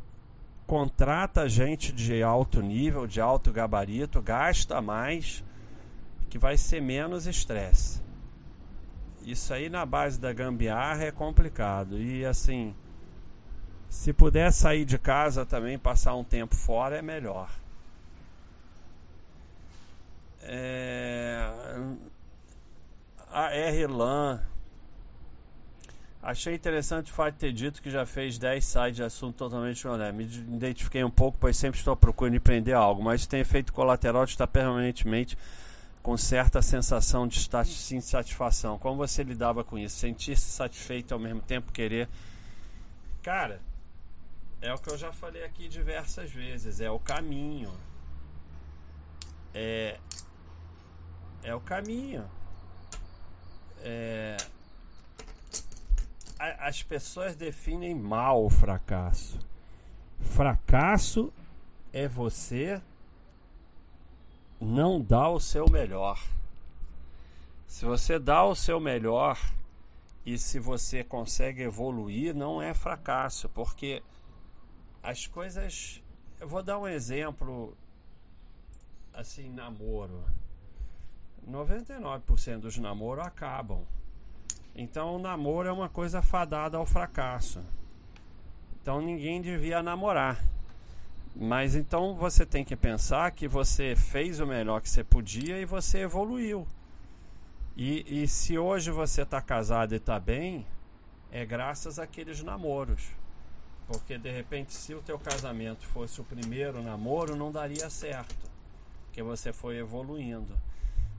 contrata 0.66 1.48
gente 1.50 1.92
de 1.92 2.22
alto 2.22 2.62
nível, 2.62 3.08
de 3.08 3.20
alto 3.22 3.52
gabarito, 3.52 4.22
gasta 4.22 4.82
mais, 4.82 5.44
que 6.30 6.38
vai 6.38 6.58
ser 6.58 6.82
menos 6.82 7.26
estresse. 7.26 8.02
Isso 9.32 9.54
aí 9.54 9.70
na 9.70 9.86
base 9.86 10.20
da 10.20 10.34
gambiarra 10.34 11.04
é 11.04 11.12
complicado. 11.12 12.00
E 12.00 12.26
assim, 12.26 12.74
se 13.88 14.12
puder 14.12 14.52
sair 14.52 14.86
de 14.86 14.98
casa 14.98 15.46
também, 15.46 15.78
passar 15.78 16.16
um 16.16 16.24
tempo 16.24 16.56
fora, 16.56 16.98
é 16.98 17.02
melhor. 17.02 17.50
É... 20.42 21.48
A 23.32 23.52
R-LAN. 23.52 24.42
Achei 26.22 26.56
interessante 26.56 27.12
o 27.12 27.16
fato 27.16 27.36
de 27.36 27.40
ter 27.40 27.54
dito 27.54 27.82
que 27.82 27.90
já 27.90 28.06
fez 28.06 28.38
10 28.38 28.66
sites 28.66 28.96
de 28.96 29.04
assunto 29.04 29.36
totalmente 29.38 29.88
honesto. 29.88 30.16
Me 30.16 30.26
identifiquei 30.26 31.04
um 31.04 31.10
pouco, 31.10 31.38
pois 31.40 31.56
sempre 31.56 31.78
estou 31.78 31.96
procurando 31.96 32.36
empreender 32.36 32.74
algo, 32.74 33.04
mas 33.04 33.28
tem 33.28 33.40
efeito 33.40 33.72
colateral 33.72 34.26
de 34.26 34.32
estar 34.32 34.48
permanentemente 34.48 35.38
com 36.02 36.16
certa 36.18 36.62
sensação 36.62 37.28
de 37.28 37.50
insatisfação. 37.96 38.78
Como 38.78 38.98
você 38.98 39.24
lidava 39.24 39.64
com 39.64 39.78
isso? 39.78 39.98
Sentir-se 39.98 40.46
satisfeito 40.46 41.14
ao 41.14 41.20
mesmo 41.20 41.42
tempo 41.42 41.72
querer. 41.72 42.08
Cara, 43.22 43.62
é 44.62 44.74
o 44.74 44.78
que 44.78 44.90
eu 44.90 44.98
já 44.98 45.12
falei 45.12 45.44
aqui 45.44 45.68
diversas 45.68 46.32
vezes, 46.32 46.80
é 46.82 46.90
o 46.90 47.00
caminho. 47.00 47.72
É 49.54 50.00
é 51.44 51.56
o 51.56 51.60
caminho. 51.60 52.30
É, 53.82 54.36
as 56.38 56.84
pessoas 56.84 57.36
definem 57.36 57.96
mal 57.96 58.44
o 58.44 58.50
fracasso. 58.50 59.40
Fracasso 60.20 61.32
é 61.94 62.08
você 62.08 62.82
não 64.60 65.02
dar 65.02 65.30
o 65.30 65.40
seu 65.40 65.70
melhor. 65.70 66.22
Se 67.68 67.86
você 67.86 68.18
dá 68.18 68.44
o 68.44 68.56
seu 68.56 68.80
melhor 68.80 69.40
e 70.26 70.38
se 70.38 70.60
você 70.60 71.04
consegue 71.04 71.64
evoluir, 71.64 72.36
não 72.36 72.62
é 72.62 72.74
fracasso, 72.74 73.48
porque 73.50 74.02
as 75.02 75.28
coisas. 75.28 76.02
Eu 76.40 76.48
vou 76.48 76.64
dar 76.64 76.80
um 76.80 76.88
exemplo 76.88 77.76
assim, 79.14 79.50
namoro. 79.50 80.24
99% 81.48 82.60
dos 82.60 82.78
namoros 82.78 83.26
acabam. 83.26 83.84
Então 84.76 85.16
o 85.16 85.20
namoro 85.20 85.68
é 85.68 85.72
uma 85.72 85.90
coisa 85.90 86.22
fadada 86.22 86.78
ao 86.78 86.86
fracasso. 86.86 87.62
Então 88.82 89.02
ninguém 89.02 89.42
devia 89.42 89.84
namorar. 89.84 90.42
Mas 91.36 91.76
então 91.76 92.16
você 92.16 92.46
tem 92.46 92.66
que 92.66 92.76
pensar 92.76 93.32
que 93.32 93.48
você 93.48 93.96
fez 93.96 94.40
o 94.40 94.48
melhor 94.48 94.82
que 94.82 94.90
você 94.90 95.04
podia 95.04 95.60
e 95.60 95.66
você 95.66 96.00
evoluiu. 96.00 96.68
E, 97.78 98.24
e 98.24 98.28
se 98.28 98.58
hoje 98.58 98.92
você 98.92 99.22
está 99.22 99.42
casado 99.42 99.94
e 99.94 99.98
está 99.98 100.20
bem, 100.20 100.66
é 101.32 101.46
graças 101.46 101.98
àqueles 101.98 102.44
namoros. 102.44 103.10
Porque 103.88 104.18
de 104.18 104.30
repente, 104.30 104.74
se 104.74 104.94
o 104.94 105.02
teu 105.02 105.18
casamento 105.18 105.88
fosse 105.88 106.20
o 106.22 106.24
primeiro 106.24 106.84
namoro, 106.84 107.36
não 107.36 107.52
daria 107.52 107.90
certo, 107.90 108.52
porque 109.06 109.24
você 109.24 109.54
foi 109.54 109.78
evoluindo. 109.78 110.56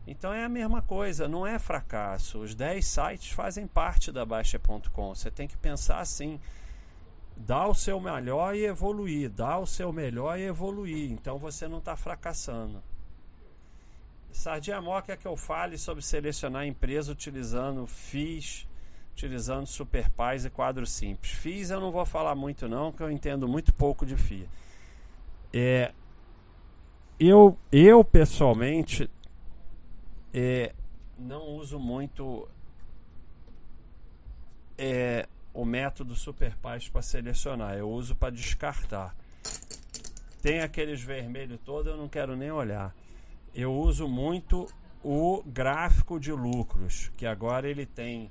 Então 0.07 0.33
é 0.33 0.45
a 0.45 0.49
mesma 0.49 0.83
coisa, 0.83 1.29
não 1.29 1.47
é 1.47 1.59
fracasso. 1.59 2.39
Os 2.39 2.55
10 2.55 2.85
sites 2.85 3.31
fazem 3.33 3.67
parte 3.67 4.11
da 4.13 4.25
Baixa.com. 4.25 5.15
Você 5.15 5.31
tem 5.31 5.49
que 5.49 5.57
pensar 5.57 6.01
assim: 6.01 6.41
dá 7.47 7.67
o 7.67 7.75
seu 7.75 8.01
melhor 8.01 8.55
e 8.55 8.65
evoluir, 8.65 9.31
dá 9.31 9.59
o 9.59 9.67
seu 9.67 9.93
melhor 9.93 10.39
e 10.39 10.43
evoluir. 10.43 11.11
Então 11.11 11.39
você 11.39 11.67
não 11.67 11.79
está 11.79 11.97
fracassando. 11.97 12.83
Sardinha 14.31 14.81
Mó 14.81 15.01
quer 15.01 15.17
que 15.17 15.27
eu 15.27 15.37
fale 15.37 15.77
sobre 15.77 16.03
selecionar 16.03 16.67
empresa 16.67 17.11
utilizando 17.11 17.87
FIS, 17.87 18.67
utilizando 19.13 19.67
SuperPais 19.67 20.45
e 20.45 20.51
quadros 20.51 20.93
simples. 20.93 21.33
FIS 21.33 21.71
eu 21.71 21.81
não 21.81 21.91
vou 21.91 22.07
falar 22.07 22.35
muito 22.35 22.69
não, 22.69 22.91
porque 22.91 23.03
eu 23.03 23.11
entendo 23.11 23.49
muito 23.49 23.73
pouco 23.73 24.07
de 24.07 24.17
FIA. 24.17 24.47
É, 25.53 25.93
eu, 27.19 27.59
eu 27.73 28.05
pessoalmente 28.05 29.11
é, 30.33 30.73
não 31.19 31.49
uso 31.49 31.79
muito 31.79 32.49
é, 34.79 35.27
o 35.53 35.65
método 35.65 36.15
SuperPaz 36.15 36.89
para 36.89 37.03
selecionar, 37.03 37.77
eu 37.77 37.91
uso 37.91 38.15
para 38.15 38.31
descartar. 38.31 39.15
Tem 40.43 40.61
aqueles 40.61 41.03
vermelhos 41.03 41.61
todos, 41.65 41.93
eu 41.93 41.99
não 41.99 42.09
quero 42.09 42.37
nem 42.37 42.51
olhar. 42.51 42.95
Eu 43.55 43.75
uso 43.75 44.09
muito 44.09 44.69
o 45.03 45.43
gráfico 45.45 46.21
de 46.21 46.33
lucros, 46.33 47.11
que 47.17 47.27
agora 47.27 47.69
ele 47.69 47.85
tem 47.85 48.31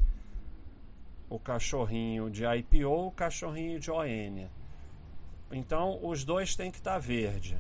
o 1.30 1.38
cachorrinho 1.38 2.30
de 2.30 2.44
IPO, 2.46 3.08
o 3.08 3.12
cachorrinho 3.12 3.80
de 3.80 3.92
ON. 3.92 4.48
Então 5.52 6.00
os 6.04 6.24
dois 6.24 6.56
têm 6.56 6.72
que 6.72 6.78
estar 6.78 6.94
tá 6.94 7.00
verde. 7.00 7.58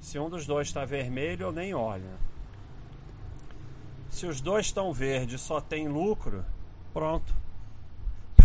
Se 0.00 0.18
um 0.18 0.28
dos 0.28 0.46
dois 0.46 0.68
está 0.68 0.84
vermelho, 0.84 1.44
eu 1.44 1.52
nem 1.52 1.74
olho. 1.74 2.10
Se 4.10 4.26
os 4.26 4.40
dois 4.40 4.66
estão 4.66 4.92
verdes 4.92 5.40
só 5.40 5.60
tem 5.60 5.88
lucro, 5.88 6.44
pronto. 6.92 7.34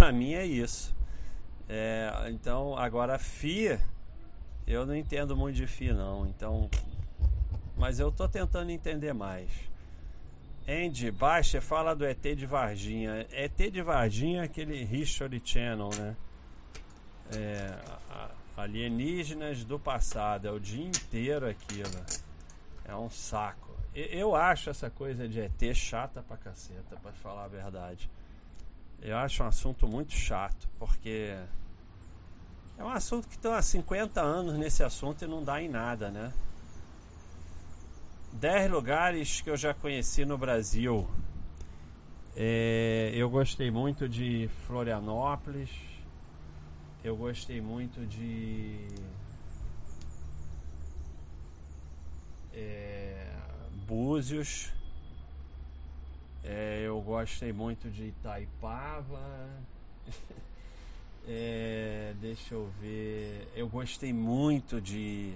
Para 0.01 0.11
mim 0.11 0.33
é 0.33 0.43
isso. 0.43 0.95
É, 1.69 2.11
então, 2.31 2.75
agora 2.75 3.19
FIA, 3.19 3.79
eu 4.65 4.83
não 4.83 4.95
entendo 4.95 5.37
muito 5.37 5.57
de 5.57 5.67
FIA 5.67 5.93
não. 5.93 6.25
Então, 6.25 6.67
mas 7.77 7.99
eu 7.99 8.11
tô 8.11 8.27
tentando 8.27 8.71
entender 8.71 9.13
mais. 9.13 9.51
Andy 10.67 11.11
Baixa 11.11 11.61
fala 11.61 11.95
do 11.95 12.03
ET 12.03 12.19
de 12.19 12.47
Varginha. 12.47 13.27
ET 13.31 13.55
de 13.71 13.83
Varginha 13.83 14.41
é 14.41 14.45
aquele 14.45 14.81
History 14.81 15.39
Channel, 15.45 15.91
né? 15.95 16.15
É, 17.35 17.77
alienígenas 18.57 19.63
do 19.63 19.79
passado. 19.79 20.47
É 20.47 20.51
o 20.51 20.59
dia 20.59 20.83
inteiro 20.83 21.47
aquilo. 21.47 22.03
É 22.85 22.95
um 22.95 23.11
saco. 23.11 23.69
Eu 23.93 24.35
acho 24.35 24.71
essa 24.71 24.89
coisa 24.89 25.27
de 25.27 25.41
ET 25.41 25.75
chata 25.75 26.23
pra 26.23 26.37
caceta, 26.37 26.95
pra 26.95 27.11
falar 27.11 27.43
a 27.43 27.47
verdade. 27.47 28.09
Eu 29.01 29.17
acho 29.17 29.43
um 29.43 29.47
assunto 29.47 29.87
muito 29.87 30.13
chato, 30.13 30.69
porque 30.77 31.35
é 32.77 32.83
um 32.83 32.89
assunto 32.89 33.27
que 33.27 33.35
estão 33.35 33.51
há 33.51 33.61
50 33.61 34.21
anos 34.21 34.57
nesse 34.59 34.83
assunto 34.83 35.23
e 35.25 35.27
não 35.27 35.43
dá 35.43 35.59
em 35.59 35.67
nada, 35.67 36.11
né? 36.11 36.31
10 38.33 38.71
lugares 38.71 39.41
que 39.41 39.49
eu 39.49 39.57
já 39.57 39.73
conheci 39.73 40.23
no 40.23 40.37
Brasil. 40.37 41.09
É, 42.35 43.11
eu 43.15 43.29
gostei 43.29 43.71
muito 43.71 44.07
de 44.07 44.49
Florianópolis. 44.67 45.69
Eu 47.03 47.17
gostei 47.17 47.59
muito 47.59 48.05
de. 48.05 48.87
É, 52.53 53.27
Búzios. 53.87 54.71
É, 56.43 56.81
eu 56.83 56.99
gostei 57.01 57.53
muito 57.53 57.89
de 57.89 58.05
Itaipava. 58.05 59.49
é, 61.27 62.13
deixa 62.19 62.55
eu 62.55 62.71
ver. 62.79 63.47
Eu 63.55 63.67
gostei 63.67 64.11
muito 64.11 64.81
de 64.81 65.35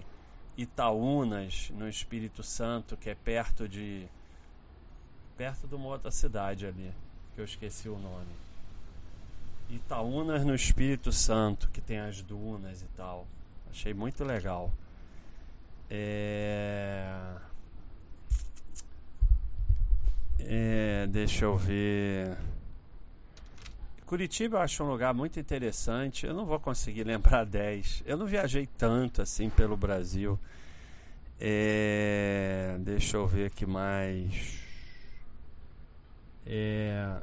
Itaúnas, 0.57 1.69
no 1.71 1.87
Espírito 1.87 2.41
Santo, 2.41 2.97
que 2.97 3.09
é 3.09 3.15
perto 3.15 3.67
de. 3.67 4.07
perto 5.37 5.67
de 5.67 5.75
uma 5.75 5.87
outra 5.87 6.09
cidade 6.09 6.65
ali, 6.65 6.91
que 7.35 7.41
eu 7.41 7.45
esqueci 7.45 7.87
o 7.87 7.99
nome. 7.99 8.33
Itaúnas 9.69 10.45
no 10.45 10.55
Espírito 10.55 11.11
Santo, 11.11 11.69
que 11.69 11.81
tem 11.81 11.99
as 11.99 12.21
dunas 12.21 12.81
e 12.81 12.87
tal. 12.95 13.27
Achei 13.69 13.93
muito 13.93 14.23
legal. 14.23 14.71
É. 15.89 17.35
É, 20.47 21.07
deixa 21.07 21.45
eu 21.45 21.57
ver. 21.57 22.37
Curitiba 24.05 24.57
eu 24.57 24.61
acho 24.61 24.83
um 24.83 24.87
lugar 24.87 25.11
muito 25.13 25.39
interessante. 25.39 26.27
Eu 26.27 26.33
não 26.35 26.45
vou 26.45 26.59
conseguir 26.59 27.03
lembrar 27.05 27.45
10. 27.45 28.03
Eu 28.05 28.15
não 28.15 28.27
viajei 28.27 28.67
tanto 28.77 29.21
assim 29.23 29.49
pelo 29.49 29.75
Brasil. 29.75 30.39
É, 31.39 32.77
deixa 32.79 33.17
eu 33.17 33.25
ver 33.25 33.47
aqui 33.47 33.65
mais. 33.65 34.59
É, 36.45 37.17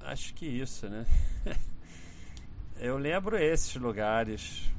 acho 0.00 0.32
que 0.34 0.46
isso, 0.46 0.88
né? 0.88 1.04
eu 2.78 2.96
lembro 2.96 3.36
esses 3.36 3.74
lugares, 3.74 4.70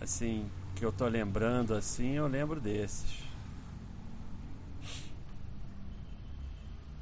assim, 0.00 0.50
que 0.74 0.84
eu 0.84 0.90
tô 0.90 1.06
lembrando 1.06 1.74
assim, 1.74 2.12
eu 2.14 2.26
lembro 2.26 2.58
desses. 2.60 3.23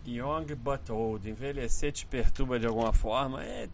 Young 0.06 0.54
but 0.56 0.90
old, 0.90 1.28
envelhecer 1.28 1.92
te 1.92 2.06
perturba 2.06 2.58
de 2.58 2.66
alguma 2.66 2.92
forma. 2.92 3.44
É, 3.44 3.68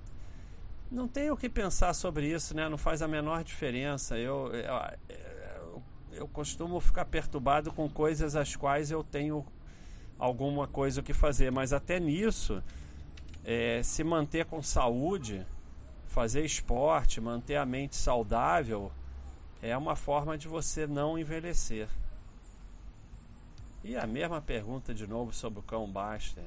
não 0.91 1.07
tem 1.09 1.31
o 1.31 1.37
que 1.37 1.49
pensar 1.49 1.95
sobre 1.95 2.27
isso, 2.27 2.55
né? 2.55 2.69
Não 2.69 2.79
faz 2.79 3.03
a 3.03 3.09
menor 3.09 3.45
diferença. 3.45 4.17
Eu, 4.19 4.53
eu, 4.55 5.83
eu 6.13 6.29
costumo 6.29 6.81
ficar 6.81 7.05
perturbado 7.05 7.73
com 7.73 7.89
coisas 7.89 8.35
às 8.35 8.57
quais 8.57 8.91
eu 8.91 9.05
tenho 9.05 9.45
alguma 10.19 10.67
coisa 10.67 11.01
o 11.01 11.05
que 11.05 11.13
fazer, 11.13 11.51
mas 11.53 11.73
até 11.73 12.01
nisso, 12.01 12.63
é, 13.45 13.83
se 13.83 14.03
manter 14.03 14.47
com 14.47 14.63
saúde, 14.63 15.47
fazer 16.07 16.45
esporte, 16.45 17.21
manter 17.21 17.57
a 17.57 17.65
mente 17.65 17.95
saudável, 17.95 18.91
é 19.63 19.77
uma 19.77 19.95
forma 19.95 20.37
de 20.37 20.49
você 20.49 20.87
não 20.87 21.19
envelhecer. 21.19 21.89
E 23.89 23.97
a 23.97 24.07
mesma 24.07 24.39
pergunta 24.39 24.93
de 24.93 25.07
novo 25.07 25.33
sobre 25.33 25.61
o 25.61 25.63
cão 25.63 25.91
Baster. 25.91 26.45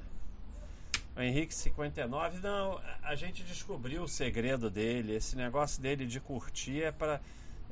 O 1.18 1.22
Henrique 1.22 1.56
59, 1.56 2.38
não, 2.38 2.80
a 3.02 3.16
gente 3.16 3.42
descobriu 3.42 4.04
o 4.04 4.08
segredo 4.08 4.70
dele. 4.70 5.16
Esse 5.16 5.36
negócio 5.36 5.82
dele 5.82 6.06
de 6.06 6.20
curtir 6.20 6.84
é 6.84 6.92
para 6.92 7.20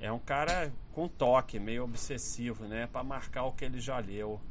é 0.02 0.12
um 0.12 0.18
cara 0.18 0.74
com 0.92 1.08
toque, 1.08 1.60
meio 1.60 1.84
obsessivo, 1.84 2.66
né? 2.66 2.88
Para 2.88 3.04
marcar 3.04 3.44
o 3.44 3.52
que 3.52 3.64
ele 3.64 3.80
já 3.80 4.00
leu. 4.00 4.42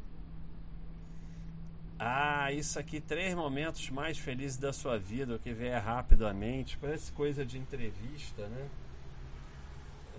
Ah, 1.99 2.53
isso 2.53 2.79
aqui, 2.79 3.01
três 3.01 3.35
momentos 3.35 3.91
mais 3.91 4.19
felizes 4.19 4.57
da 4.57 4.73
sua 4.73 5.01
vida, 5.01 5.35
o 5.35 5.39
que 5.41 5.53
vier 5.53 5.83
rapidamente. 5.83 6.79
Parece 6.79 7.11
coisa 7.11 7.45
de 7.45 7.59
entrevista, 7.59 8.47
né? 8.47 8.69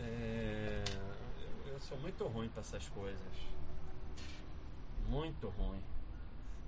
É... 0.02 0.84
Eu 1.68 1.80
sou 1.80 1.98
muito 2.00 2.28
ruim 2.28 2.50
para 2.50 2.60
essas 2.60 2.90
coisas 2.90 3.59
muito 5.10 5.48
ruim. 5.50 5.82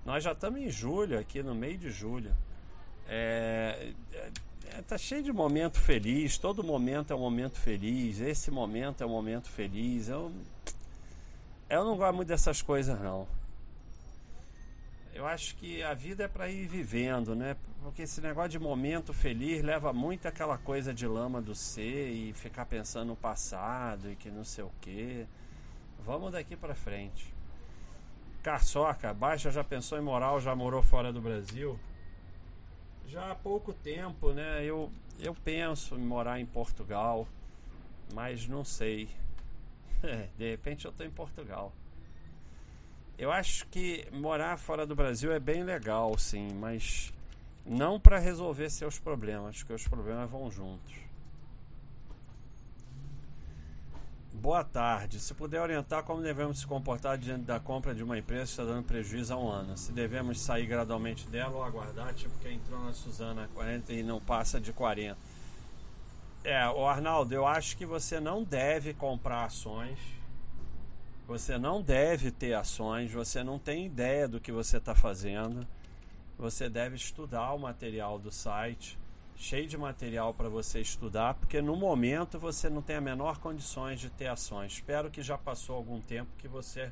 Nós 0.05 0.23
já 0.23 0.31
estamos 0.31 0.59
em 0.59 0.69
julho, 0.69 1.19
aqui 1.19 1.43
no 1.43 1.53
meio 1.53 1.77
de 1.77 1.91
julho. 1.91 2.35
É, 3.07 3.93
é, 4.13 4.31
é, 4.77 4.81
tá 4.81 4.97
cheio 4.97 5.21
de 5.21 5.31
momento 5.31 5.79
feliz, 5.79 6.37
todo 6.37 6.63
momento 6.63 7.11
é 7.11 7.15
um 7.15 7.19
momento 7.19 7.59
feliz, 7.59 8.19
esse 8.19 8.49
momento 8.49 9.03
é 9.03 9.05
um 9.05 9.09
momento 9.09 9.49
feliz. 9.49 10.09
Eu, 10.09 10.31
eu 11.69 11.85
não 11.85 11.95
gosto 11.97 12.15
muito 12.15 12.27
dessas 12.29 12.61
coisas, 12.61 12.99
não. 12.99 13.27
Eu 15.13 15.27
acho 15.27 15.55
que 15.57 15.83
a 15.83 15.93
vida 15.93 16.23
é 16.23 16.27
para 16.27 16.49
ir 16.49 16.67
vivendo, 16.67 17.35
né? 17.35 17.55
Porque 17.83 18.03
esse 18.03 18.21
negócio 18.21 18.51
de 18.51 18.59
momento 18.59 19.13
feliz 19.13 19.61
leva 19.61 19.91
muito 19.91 20.27
aquela 20.27 20.57
coisa 20.57 20.93
de 20.93 21.05
lama 21.05 21.41
do 21.41 21.53
ser 21.53 22.09
e 22.11 22.33
ficar 22.33 22.65
pensando 22.65 23.09
no 23.09 23.15
passado 23.15 24.09
e 24.09 24.15
que 24.15 24.31
não 24.31 24.43
sei 24.43 24.63
o 24.63 24.71
quê. 24.79 25.25
Vamos 26.05 26.31
daqui 26.31 26.55
para 26.55 26.73
frente. 26.73 27.33
Carçoca, 28.41 29.13
Baixa 29.13 29.51
já 29.51 29.63
pensou 29.63 29.97
em 29.97 30.01
moral, 30.01 30.41
já 30.41 30.55
morou 30.55 30.81
fora 30.81 31.13
do 31.13 31.21
Brasil? 31.21 31.79
Já 33.07 33.31
há 33.31 33.35
pouco 33.35 33.73
tempo, 33.73 34.31
né? 34.31 34.63
Eu, 34.65 34.91
eu 35.19 35.35
penso 35.35 35.95
em 35.95 36.03
morar 36.03 36.39
em 36.39 36.45
Portugal, 36.45 37.27
mas 38.13 38.47
não 38.47 38.63
sei. 38.63 39.09
É, 40.03 40.29
de 40.35 40.49
repente 40.49 40.85
eu 40.85 40.89
estou 40.89 41.05
em 41.05 41.11
Portugal. 41.11 41.71
Eu 43.19 43.31
acho 43.31 43.67
que 43.67 44.07
morar 44.11 44.57
fora 44.57 44.83
do 44.83 44.95
Brasil 44.95 45.31
é 45.31 45.39
bem 45.39 45.63
legal, 45.63 46.17
sim, 46.17 46.47
mas 46.55 47.13
não 47.63 47.99
para 47.99 48.17
resolver 48.17 48.71
seus 48.71 48.97
problemas, 48.97 49.59
porque 49.59 49.73
os 49.73 49.87
problemas 49.87 50.27
vão 50.27 50.49
juntos. 50.49 51.10
Boa 54.41 54.63
tarde. 54.63 55.19
Se 55.19 55.35
puder 55.35 55.61
orientar 55.61 56.01
como 56.01 56.19
devemos 56.19 56.61
se 56.61 56.65
comportar 56.65 57.15
diante 57.15 57.43
da 57.43 57.59
compra 57.59 57.93
de 57.93 58.03
uma 58.03 58.17
empresa 58.17 58.45
que 58.45 58.49
está 58.49 58.65
dando 58.65 58.83
prejuízo 58.83 59.31
há 59.31 59.37
um 59.37 59.47
ano. 59.47 59.77
Se 59.77 59.91
devemos 59.91 60.41
sair 60.41 60.65
gradualmente 60.65 61.27
dela 61.27 61.57
ou 61.57 61.63
aguardar, 61.63 62.11
tipo 62.15 62.35
que 62.39 62.49
entrou 62.51 62.83
na 62.83 62.91
Suzana 62.91 63.47
40 63.53 63.93
e 63.93 64.01
não 64.01 64.19
passa 64.19 64.59
de 64.59 64.73
40. 64.73 65.15
É, 66.43 66.67
o 66.69 66.87
Arnaldo, 66.87 67.35
eu 67.35 67.45
acho 67.45 67.77
que 67.77 67.85
você 67.85 68.19
não 68.19 68.43
deve 68.43 68.95
comprar 68.95 69.45
ações. 69.45 69.99
Você 71.27 71.59
não 71.59 71.79
deve 71.79 72.31
ter 72.31 72.55
ações, 72.55 73.11
você 73.11 73.43
não 73.43 73.59
tem 73.59 73.85
ideia 73.85 74.27
do 74.27 74.39
que 74.39 74.51
você 74.51 74.77
está 74.77 74.95
fazendo. 74.95 75.67
Você 76.39 76.67
deve 76.67 76.95
estudar 76.95 77.53
o 77.53 77.59
material 77.59 78.17
do 78.17 78.31
site 78.31 78.97
cheio 79.41 79.67
de 79.67 79.75
material 79.75 80.35
para 80.35 80.47
você 80.47 80.79
estudar, 80.79 81.33
porque 81.33 81.63
no 81.63 81.75
momento 81.75 82.37
você 82.37 82.69
não 82.69 82.79
tem 82.79 82.95
a 82.95 83.01
menor 83.01 83.39
condições 83.39 83.99
de 83.99 84.07
ter 84.07 84.27
ações. 84.27 84.73
Espero 84.73 85.09
que 85.09 85.23
já 85.23 85.35
passou 85.35 85.75
algum 85.75 85.99
tempo 85.99 86.29
que 86.37 86.47
você 86.47 86.91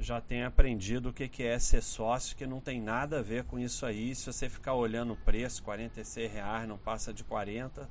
já 0.00 0.18
tenha 0.18 0.46
aprendido 0.46 1.10
o 1.10 1.12
que, 1.12 1.28
que 1.28 1.42
é 1.42 1.58
ser 1.58 1.82
sócio, 1.82 2.36
que 2.36 2.46
não 2.46 2.58
tem 2.58 2.80
nada 2.80 3.18
a 3.18 3.22
ver 3.22 3.44
com 3.44 3.58
isso 3.58 3.84
aí. 3.84 4.14
Se 4.14 4.24
você 4.32 4.48
ficar 4.48 4.72
olhando 4.72 5.12
o 5.12 5.16
preço, 5.16 5.62
46 5.62 6.32
reais, 6.32 6.66
não 6.66 6.78
passa 6.78 7.12
de 7.12 7.22
40, 7.22 7.86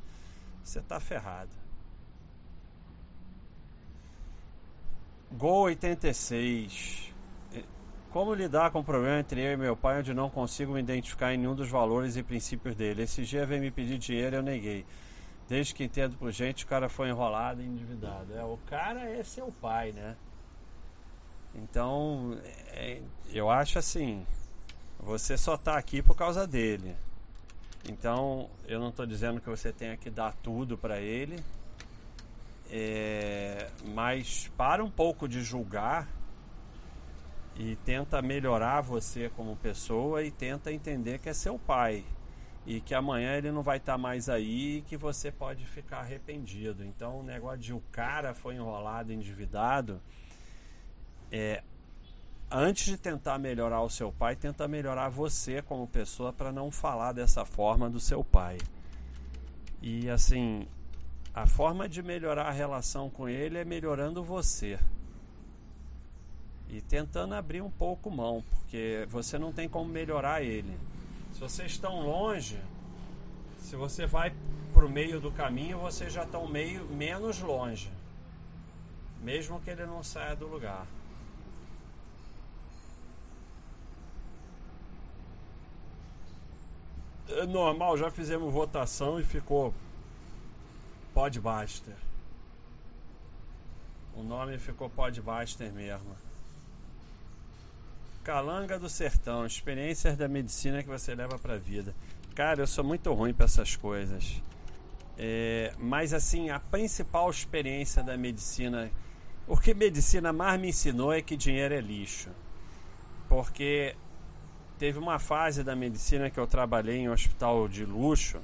você 0.63 0.79
está 0.79 0.99
ferrado. 0.99 1.51
Gol 5.31 5.65
86. 5.65 7.12
Como 8.13 8.31
lidar 8.35 8.69
com 8.69 8.81
o 8.81 8.83
problema 8.83 9.21
entre 9.21 9.41
eu 9.41 9.53
e 9.53 9.57
meu 9.57 9.75
pai, 9.75 9.97
onde 9.97 10.13
não 10.13 10.29
consigo 10.29 10.73
me 10.73 10.79
identificar 10.79 11.33
em 11.33 11.37
nenhum 11.37 11.55
dos 11.55 11.67
valores 11.67 12.15
e 12.15 12.21
princípios 12.21 12.75
dele? 12.75 13.01
Esse 13.01 13.23
dia 13.23 13.43
veio 13.43 13.59
me 13.59 13.71
pedir 13.71 13.97
dinheiro 13.97 14.35
e 14.35 14.37
eu 14.37 14.43
neguei. 14.43 14.85
Desde 15.49 15.73
que 15.73 15.83
entendo 15.83 16.15
por 16.15 16.31
gente, 16.31 16.63
o 16.63 16.67
cara 16.67 16.87
foi 16.87 17.09
enrolado 17.09 17.59
e 17.59 17.65
endividado. 17.65 18.31
É, 18.37 18.43
o 18.43 18.59
cara 18.67 19.09
é 19.09 19.23
seu 19.23 19.51
pai, 19.59 19.93
né? 19.93 20.15
Então, 21.55 22.37
é, 22.67 23.01
eu 23.31 23.49
acho 23.49 23.79
assim, 23.79 24.23
você 24.99 25.35
só 25.35 25.55
está 25.55 25.75
aqui 25.75 25.99
por 26.03 26.15
causa 26.15 26.45
dele. 26.45 26.95
Então, 27.89 28.47
eu 28.67 28.79
não 28.79 28.89
estou 28.89 29.07
dizendo 29.07 29.41
que 29.41 29.49
você 29.49 29.73
tenha 29.73 29.97
que 29.97 30.11
dar 30.11 30.35
tudo 30.43 30.77
para 30.77 30.99
ele, 31.01 31.43
é, 32.69 33.71
mas 33.85 34.51
para 34.55 34.83
um 34.83 34.91
pouco 34.91 35.27
de 35.27 35.41
julgar 35.41 36.07
e 37.55 37.75
tenta 37.77 38.21
melhorar 38.21 38.81
você 38.81 39.29
como 39.35 39.55
pessoa 39.55 40.23
e 40.23 40.31
tenta 40.31 40.71
entender 40.71 41.19
que 41.19 41.29
é 41.29 41.33
seu 41.33 41.59
pai 41.59 42.03
e 42.65 42.79
que 42.81 42.95
amanhã 42.95 43.35
ele 43.35 43.51
não 43.51 43.61
vai 43.61 43.77
estar 43.77 43.93
tá 43.93 43.97
mais 43.97 44.29
aí 44.29 44.77
e 44.77 44.81
que 44.81 44.97
você 44.97 45.31
pode 45.31 45.65
ficar 45.65 45.99
arrependido. 45.99 46.83
Então, 46.83 47.19
o 47.19 47.23
negócio 47.23 47.59
de 47.59 47.73
o 47.73 47.81
cara 47.91 48.33
foi 48.33 48.55
enrolado, 48.55 49.11
endividado 49.11 50.01
é, 51.35 51.63
antes 52.51 52.85
de 52.85 52.95
tentar 52.95 53.39
melhorar 53.39 53.81
o 53.81 53.89
seu 53.89 54.11
pai, 54.11 54.35
tenta 54.35 54.67
melhorar 54.67 55.09
você 55.09 55.63
como 55.63 55.87
pessoa 55.87 56.31
para 56.31 56.51
não 56.51 56.69
falar 56.69 57.11
dessa 57.11 57.43
forma 57.43 57.89
do 57.89 57.99
seu 57.99 58.23
pai. 58.23 58.59
E 59.81 60.07
assim, 60.11 60.67
a 61.33 61.47
forma 61.47 61.89
de 61.89 62.03
melhorar 62.03 62.45
a 62.45 62.51
relação 62.51 63.09
com 63.09 63.27
ele 63.27 63.57
é 63.57 63.65
melhorando 63.65 64.23
você. 64.23 64.77
E 66.73 66.81
tentando 66.81 67.35
abrir 67.35 67.61
um 67.61 67.69
pouco 67.69 68.09
mão, 68.09 68.43
porque 68.49 69.05
você 69.07 69.37
não 69.37 69.53
tem 69.53 69.69
como 69.69 69.87
melhorar 69.87 70.41
ele. 70.41 70.75
Se 71.31 71.39
vocês 71.39 71.73
estão 71.73 72.01
longe, 72.01 72.59
se 73.59 73.75
você 73.75 74.07
vai 74.07 74.33
para 74.73 74.83
o 74.83 74.89
meio 74.89 75.19
do 75.19 75.31
caminho, 75.31 75.77
vocês 75.77 76.11
já 76.11 76.23
estão 76.23 76.47
meio 76.47 76.83
menos 76.85 77.39
longe. 77.41 77.91
Mesmo 79.21 79.61
que 79.61 79.69
ele 79.69 79.85
não 79.85 80.01
saia 80.01 80.35
do 80.35 80.47
lugar. 80.47 80.87
É 87.29 87.45
normal, 87.45 87.99
já 87.99 88.09
fizemos 88.09 88.51
votação 88.51 89.19
e 89.19 89.23
ficou 89.23 89.71
Podbuster. 91.13 91.95
O 94.15 94.23
nome 94.23 94.57
ficou 94.57 94.89
Podbuster 94.89 95.71
mesmo. 95.71 96.32
Calanga 98.23 98.79
do 98.79 98.87
Sertão, 98.87 99.45
experiências 99.45 100.15
da 100.15 100.29
medicina 100.29 100.81
que 100.81 100.87
você 100.87 101.13
leva 101.13 101.37
para 101.37 101.55
a 101.55 101.57
vida. 101.57 101.93
Cara, 102.33 102.61
eu 102.61 102.67
sou 102.67 102.81
muito 102.81 103.11
ruim 103.11 103.33
para 103.33 103.45
essas 103.45 103.75
coisas. 103.75 104.41
É, 105.17 105.73
mas 105.77 106.13
assim, 106.13 106.49
a 106.49 106.57
principal 106.57 107.29
experiência 107.29 108.01
da 108.01 108.15
medicina, 108.17 108.89
o 109.45 109.57
que 109.57 109.73
medicina 109.73 110.31
mais 110.31 110.59
me 110.59 110.69
ensinou 110.69 111.11
é 111.11 111.21
que 111.21 111.35
dinheiro 111.35 111.73
é 111.73 111.81
lixo. 111.81 112.29
Porque 113.27 113.93
teve 114.79 114.97
uma 114.97 115.19
fase 115.19 115.61
da 115.61 115.75
medicina 115.75 116.29
que 116.29 116.39
eu 116.39 116.47
trabalhei 116.47 116.99
em 116.99 117.09
um 117.09 117.11
hospital 117.11 117.67
de 117.67 117.85
luxo 117.85 118.39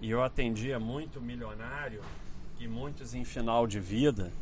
e 0.00 0.08
eu 0.08 0.22
atendia 0.22 0.78
muito 0.78 1.20
milionário 1.20 2.00
e 2.60 2.68
muitos 2.68 3.12
em 3.12 3.24
final 3.24 3.66
de 3.66 3.80
vida 3.80 4.32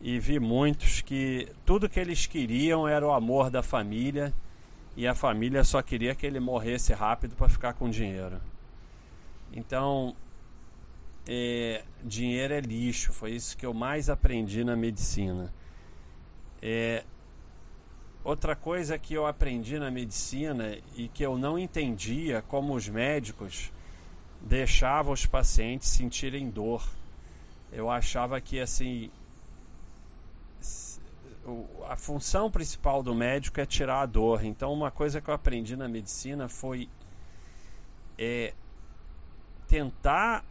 e 0.00 0.18
vi 0.18 0.38
muitos 0.38 1.00
que 1.00 1.48
tudo 1.66 1.88
que 1.88 1.98
eles 1.98 2.26
queriam 2.26 2.86
era 2.86 3.06
o 3.06 3.12
amor 3.12 3.50
da 3.50 3.62
família 3.62 4.32
e 4.96 5.06
a 5.06 5.14
família 5.14 5.64
só 5.64 5.82
queria 5.82 6.14
que 6.14 6.26
ele 6.26 6.40
morresse 6.40 6.92
rápido 6.92 7.34
para 7.34 7.48
ficar 7.48 7.74
com 7.74 7.88
dinheiro. 7.88 8.40
Então, 9.52 10.14
é, 11.26 11.84
dinheiro 12.04 12.54
é 12.54 12.60
lixo, 12.60 13.12
foi 13.12 13.32
isso 13.32 13.56
que 13.56 13.66
eu 13.66 13.74
mais 13.74 14.08
aprendi 14.08 14.64
na 14.64 14.76
medicina. 14.76 15.52
É, 16.60 17.04
Outra 18.28 18.54
coisa 18.54 18.98
que 18.98 19.14
eu 19.14 19.26
aprendi 19.26 19.78
na 19.78 19.90
medicina 19.90 20.76
e 20.94 21.08
que 21.08 21.22
eu 21.22 21.38
não 21.38 21.58
entendia 21.58 22.42
como 22.42 22.74
os 22.74 22.86
médicos 22.86 23.72
deixavam 24.42 25.14
os 25.14 25.24
pacientes 25.24 25.88
sentirem 25.88 26.50
dor. 26.50 26.86
Eu 27.72 27.90
achava 27.90 28.38
que 28.38 28.60
assim 28.60 29.10
a 31.88 31.96
função 31.96 32.50
principal 32.50 33.02
do 33.02 33.14
médico 33.14 33.60
é 33.60 33.66
tirar 33.66 34.02
a 34.02 34.06
dor. 34.06 34.44
Então, 34.44 34.72
uma 34.72 34.90
coisa 34.90 35.20
que 35.20 35.28
eu 35.30 35.34
aprendi 35.34 35.76
na 35.76 35.88
medicina 35.88 36.48
foi 36.48 36.88
é, 38.18 38.52
tentar 39.66 40.44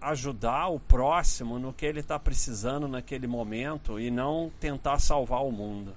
ajudar 0.00 0.68
o 0.68 0.78
próximo 0.78 1.58
no 1.58 1.72
que 1.72 1.86
ele 1.86 2.00
está 2.00 2.18
precisando 2.18 2.86
naquele 2.86 3.26
momento 3.26 3.98
e 3.98 4.10
não 4.10 4.52
tentar 4.60 4.98
salvar 4.98 5.42
o 5.44 5.50
mundo 5.50 5.94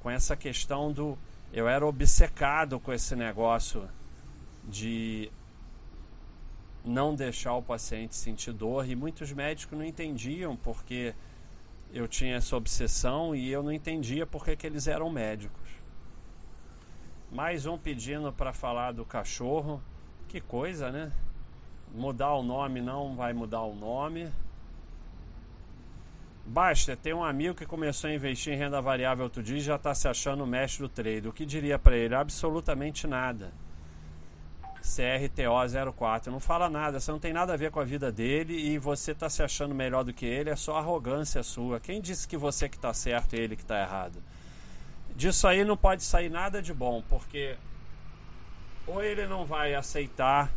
com 0.00 0.10
essa 0.10 0.36
questão 0.36 0.92
do. 0.92 1.16
Eu 1.52 1.68
era 1.68 1.86
obcecado 1.86 2.78
com 2.78 2.92
esse 2.92 3.16
negócio 3.16 3.88
de 4.64 5.30
não 6.84 7.14
deixar 7.14 7.54
o 7.54 7.62
paciente 7.62 8.14
sentir 8.14 8.52
dor 8.52 8.88
e 8.88 8.94
muitos 8.94 9.32
médicos 9.32 9.76
não 9.76 9.84
entendiam 9.84 10.56
porque 10.56 11.14
eu 11.92 12.06
tinha 12.06 12.36
essa 12.36 12.56
obsessão 12.56 13.34
e 13.34 13.50
eu 13.50 13.62
não 13.62 13.72
entendia 13.72 14.26
porque 14.26 14.56
que 14.56 14.66
eles 14.66 14.86
eram 14.86 15.10
médicos. 15.10 15.68
Mais 17.30 17.66
um 17.66 17.78
pedindo 17.78 18.32
para 18.32 18.52
falar 18.52 18.92
do 18.92 19.04
cachorro. 19.04 19.82
Que 20.28 20.40
coisa, 20.40 20.90
né? 20.90 21.12
Mudar 21.92 22.34
o 22.34 22.42
nome 22.42 22.80
não 22.80 23.14
vai 23.14 23.32
mudar 23.32 23.62
o 23.62 23.74
nome. 23.74 24.30
Basta, 26.46 26.96
tem 26.96 27.12
um 27.12 27.22
amigo 27.22 27.54
que 27.54 27.66
começou 27.66 28.10
a 28.10 28.14
investir 28.14 28.52
em 28.52 28.56
renda 28.56 28.80
variável 28.80 29.24
outro 29.24 29.42
dia 29.42 29.58
e 29.58 29.60
já 29.60 29.76
está 29.76 29.94
se 29.94 30.08
achando 30.08 30.42
o 30.42 30.46
mestre 30.46 30.82
do 30.82 30.88
trade. 30.88 31.28
O 31.28 31.32
que 31.32 31.46
diria 31.46 31.78
para 31.78 31.96
ele? 31.96 32.14
Absolutamente 32.14 33.06
nada. 33.06 33.52
CRTO04. 34.82 36.26
Não 36.26 36.40
fala 36.40 36.68
nada, 36.68 37.00
você 37.00 37.10
não 37.10 37.18
tem 37.18 37.32
nada 37.32 37.54
a 37.54 37.56
ver 37.56 37.70
com 37.70 37.80
a 37.80 37.84
vida 37.84 38.10
dele 38.10 38.54
e 38.54 38.78
você 38.78 39.12
está 39.12 39.28
se 39.28 39.42
achando 39.42 39.74
melhor 39.74 40.04
do 40.04 40.12
que 40.12 40.26
ele, 40.26 40.50
é 40.50 40.56
só 40.56 40.76
arrogância 40.76 41.42
sua. 41.42 41.80
Quem 41.80 42.00
disse 42.00 42.26
que 42.26 42.36
você 42.36 42.68
que 42.68 42.76
está 42.76 42.92
certo 42.92 43.34
e 43.34 43.40
ele 43.40 43.56
que 43.56 43.62
está 43.62 43.80
errado? 43.80 44.22
Disso 45.14 45.46
aí 45.46 45.64
não 45.64 45.76
pode 45.76 46.02
sair 46.02 46.30
nada 46.30 46.62
de 46.62 46.72
bom, 46.72 47.02
porque 47.08 47.56
ou 48.86 49.02
ele 49.02 49.26
não 49.26 49.44
vai 49.44 49.74
aceitar 49.74 50.50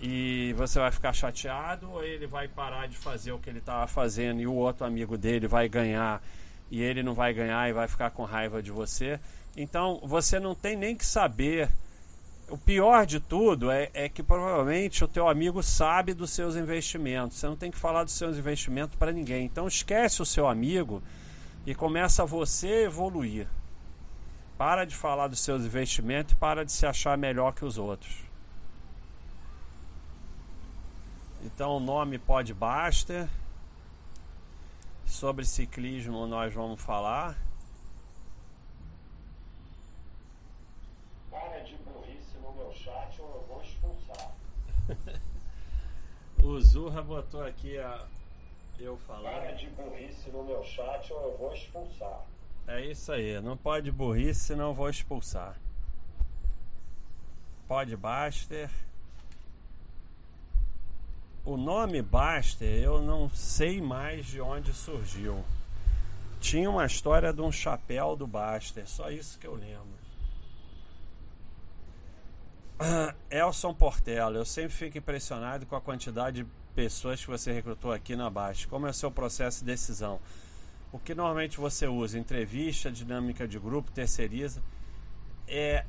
e 0.00 0.52
você 0.56 0.78
vai 0.78 0.90
ficar 0.90 1.12
chateado 1.12 1.90
ou 1.90 2.04
ele 2.04 2.26
vai 2.26 2.46
parar 2.46 2.86
de 2.86 2.96
fazer 2.96 3.32
o 3.32 3.38
que 3.38 3.50
ele 3.50 3.58
estava 3.58 3.86
fazendo 3.86 4.40
e 4.40 4.46
o 4.46 4.54
outro 4.54 4.86
amigo 4.86 5.16
dele 5.16 5.48
vai 5.48 5.68
ganhar 5.68 6.22
e 6.70 6.82
ele 6.82 7.02
não 7.02 7.14
vai 7.14 7.32
ganhar 7.32 7.68
e 7.68 7.72
vai 7.72 7.88
ficar 7.88 8.10
com 8.10 8.24
raiva 8.24 8.62
de 8.62 8.70
você. 8.70 9.18
Então 9.56 10.00
você 10.04 10.38
não 10.38 10.54
tem 10.54 10.76
nem 10.76 10.94
que 10.94 11.04
saber. 11.04 11.68
O 12.48 12.56
pior 12.56 13.04
de 13.04 13.20
tudo 13.20 13.70
é, 13.70 13.90
é 13.92 14.08
que 14.08 14.22
provavelmente 14.22 15.04
o 15.04 15.08
teu 15.08 15.28
amigo 15.28 15.62
sabe 15.62 16.14
dos 16.14 16.30
seus 16.30 16.56
investimentos. 16.56 17.36
Você 17.36 17.46
não 17.46 17.56
tem 17.56 17.70
que 17.70 17.76
falar 17.76 18.04
dos 18.04 18.14
seus 18.14 18.38
investimentos 18.38 18.96
para 18.96 19.12
ninguém. 19.12 19.44
Então 19.44 19.68
esquece 19.68 20.22
o 20.22 20.26
seu 20.26 20.48
amigo 20.48 21.02
e 21.66 21.74
começa 21.74 22.24
você 22.24 22.84
evoluir. 22.84 23.46
Para 24.56 24.84
de 24.84 24.96
falar 24.96 25.28
dos 25.28 25.40
seus 25.40 25.62
investimentos 25.64 26.32
e 26.32 26.36
para 26.36 26.64
de 26.64 26.72
se 26.72 26.86
achar 26.86 27.16
melhor 27.18 27.52
que 27.52 27.64
os 27.64 27.76
outros. 27.76 28.16
Então 31.44 31.76
o 31.76 31.80
nome 31.80 32.18
pode 32.18 32.52
Baster. 32.54 33.28
Sobre 35.06 35.44
ciclismo 35.44 36.26
nós 36.26 36.52
vamos 36.52 36.80
falar. 36.80 37.36
Para 41.30 41.60
de 41.60 41.76
burrice 41.76 42.36
no 42.42 42.52
meu 42.52 42.72
chat 42.72 43.20
ou 43.20 43.28
eu 43.28 43.46
vou 43.48 43.62
expulsar. 43.62 44.32
O 46.48 46.60
Zurra 46.60 47.02
botou 47.02 47.42
aqui 47.42 47.78
a 47.78 48.06
eu 48.78 48.96
falar. 49.06 49.30
Para 49.30 49.52
de 49.52 49.66
burrice 49.68 50.30
no 50.30 50.44
meu 50.44 50.64
chat 50.64 51.12
ou 51.12 51.22
eu 51.24 51.36
vou 51.36 51.52
expulsar. 51.52 52.24
É 52.66 52.80
isso 52.84 53.12
aí, 53.12 53.40
não 53.40 53.56
pode 53.56 53.90
burrice, 53.90 54.40
senão 54.40 54.72
vou 54.72 54.88
expulsar. 54.88 55.56
Pode 57.66 57.96
Baster. 57.96 58.70
O 61.44 61.56
nome 61.56 62.00
Baster 62.00 62.82
eu 62.82 63.02
não 63.02 63.28
sei 63.30 63.80
mais 63.80 64.26
de 64.26 64.40
onde 64.40 64.72
surgiu. 64.72 65.44
tinha 66.40 66.70
uma 66.70 66.86
história 66.86 67.32
de 67.32 67.40
um 67.42 67.52
chapéu 67.52 68.16
do 68.16 68.26
Baster, 68.26 68.88
só 68.88 69.10
isso 69.10 69.38
que 69.38 69.46
eu 69.46 69.54
lembro. 69.54 70.07
Elson 73.30 73.74
Portela, 73.74 74.38
eu 74.38 74.44
sempre 74.44 74.70
fico 74.70 74.98
impressionado 74.98 75.66
com 75.66 75.74
a 75.74 75.80
quantidade 75.80 76.44
de 76.44 76.50
pessoas 76.74 77.20
que 77.20 77.30
você 77.30 77.52
recrutou 77.52 77.92
aqui 77.92 78.14
na 78.14 78.30
Baixa. 78.30 78.68
Como 78.68 78.86
é 78.86 78.90
o 78.90 78.94
seu 78.94 79.10
processo 79.10 79.60
de 79.60 79.66
decisão? 79.66 80.20
O 80.92 80.98
que 80.98 81.14
normalmente 81.14 81.58
você 81.58 81.86
usa? 81.86 82.18
Entrevista, 82.18 82.90
dinâmica 82.90 83.48
de 83.48 83.58
grupo, 83.58 83.90
terceiriza? 83.90 84.62
É. 85.46 85.84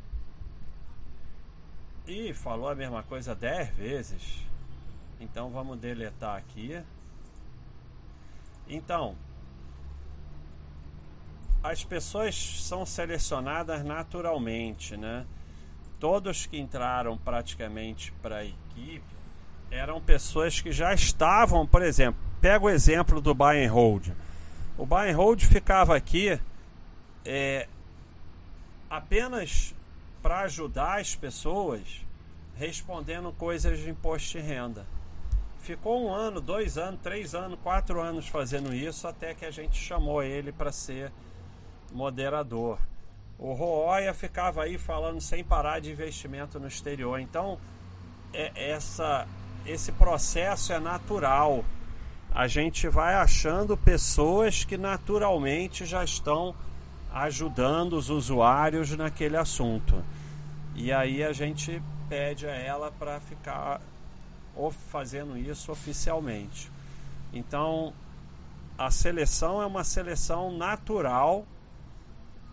Ih, 2.08 2.34
falou 2.34 2.68
a 2.68 2.76
mesma 2.76 3.04
coisa 3.04 3.36
dez 3.36 3.70
vezes. 3.70 4.44
Então 5.20 5.52
vamos 5.52 5.78
deletar 5.78 6.38
aqui. 6.38 6.82
Então, 8.68 9.16
as 11.62 11.84
pessoas 11.84 12.36
são 12.36 12.86
selecionadas 12.86 13.84
naturalmente, 13.84 14.98
né? 14.98 15.26
Todos 16.00 16.46
que 16.46 16.58
entraram 16.58 17.18
praticamente 17.18 18.12
para 18.22 18.38
a 18.38 18.46
equipe 18.46 19.04
eram 19.70 20.02
pessoas 20.02 20.62
que 20.62 20.72
já 20.72 20.94
estavam, 20.94 21.68
por 21.68 21.82
exemplo, 21.82 22.22
pega 22.42 22.66
o 22.66 22.70
exemplo 22.70 23.22
do 23.22 23.36
buy 23.36 23.64
and 23.64 23.72
hold. 23.72 24.08
O 24.78 24.86
buy 24.86 25.12
and 25.12 25.16
hold 25.16 25.44
ficava 25.44 25.96
aqui 25.96 26.40
é, 27.26 27.68
apenas 28.90 29.76
para 30.22 30.40
ajudar 30.42 31.00
as 31.00 31.16
pessoas 31.16 31.82
respondendo 32.56 33.32
coisas 33.34 33.80
de 33.80 33.90
imposto 33.90 34.38
de 34.38 34.40
renda. 34.40 34.86
Ficou 35.60 36.08
um 36.08 36.14
ano, 36.14 36.42
dois 36.42 36.78
anos, 36.78 37.00
três 37.02 37.36
anos, 37.36 37.60
quatro 37.62 38.02
anos 38.02 38.28
fazendo 38.28 38.74
isso 38.74 39.08
até 39.08 39.34
que 39.34 39.46
a 39.46 39.52
gente 39.52 39.78
chamou 39.78 40.24
ele 40.24 40.52
para 40.52 40.72
ser 40.72 41.12
moderador. 41.92 42.80
O 43.40 43.54
Rooia 43.54 44.14
ficava 44.14 44.64
aí 44.64 44.78
falando 44.78 45.22
sem 45.22 45.46
parar 45.46 45.80
de 45.80 45.90
investimento 45.90 46.60
no 46.60 46.68
exterior. 46.68 47.22
Então, 47.22 47.58
é, 48.34 48.52
essa, 48.72 49.26
esse 49.66 49.94
processo 49.94 50.74
é 50.74 50.80
natural. 50.80 51.64
A 52.36 52.48
gente 52.48 52.90
vai 52.90 53.16
achando 53.16 53.78
pessoas 53.78 54.66
que 54.66 54.78
naturalmente 54.78 55.86
já 55.86 56.04
estão 56.04 56.54
ajudando 57.14 57.94
os 57.94 58.10
usuários 58.10 58.92
naquele 58.92 59.38
assunto. 59.38 60.04
E 60.76 60.92
aí 60.92 61.24
a 61.24 61.32
gente 61.32 61.82
pede 62.10 62.46
a 62.46 62.54
ela 62.54 62.92
para 62.92 63.22
ficar 63.22 63.80
fazendo 64.92 65.38
isso 65.38 65.72
oficialmente. 65.72 66.70
Então, 67.32 67.94
a 68.78 68.92
seleção 68.92 69.62
é 69.62 69.66
uma 69.66 69.86
seleção 69.86 70.52
natural 70.52 71.46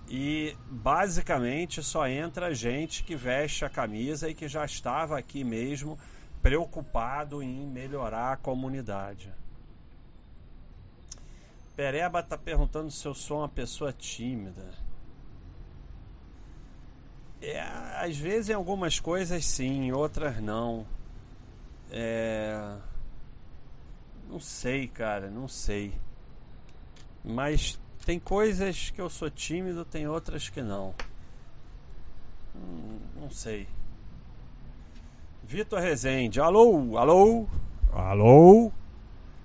e 0.09 0.57
basicamente 0.71 1.83
só 1.83 2.07
entra 2.07 2.55
gente 2.55 3.03
que 3.03 3.17
veste 3.17 3.65
a 3.65 3.69
camisa 3.69 4.29
e 4.29 4.35
que 4.35 4.47
já 4.47 4.65
estava 4.65 5.19
aqui 5.19 5.43
mesmo 5.43 5.99
preocupado 6.41 7.43
em 7.43 7.67
melhorar 7.67 8.33
a 8.33 8.37
comunidade. 8.37 9.33
Pereba 11.75 12.21
está 12.21 12.39
perguntando 12.39 12.91
se 12.91 13.07
eu 13.07 13.15
sou 13.15 13.39
uma 13.39 13.49
pessoa 13.49 13.93
tímida. 13.93 14.65
É, 17.43 17.61
às 17.61 18.17
vezes 18.17 18.49
em 18.49 18.55
algumas 18.55 18.99
coisas 18.99 19.45
sim, 19.45 19.87
em 19.87 19.93
outras 19.93 20.41
não. 20.41 20.87
É... 21.91 22.77
Não 24.29 24.41
sei, 24.41 24.89
cara, 24.89 25.31
não 25.31 25.47
sei. 25.47 25.93
Mas 27.25 27.79
tem 28.05 28.19
coisas 28.19 28.91
que 28.91 29.01
eu 29.01 29.09
sou 29.09 29.31
tímido, 29.31 29.85
tem 29.85 30.07
outras 30.07 30.49
que 30.49 30.63
não. 30.63 30.95
Hum, 32.55 32.99
não 33.21 33.31
sei. 33.31 33.67
Vitor 35.45 35.81
Rezende, 35.81 36.41
alô, 36.41 36.99
alô, 36.99 37.47
alô. 37.93 38.73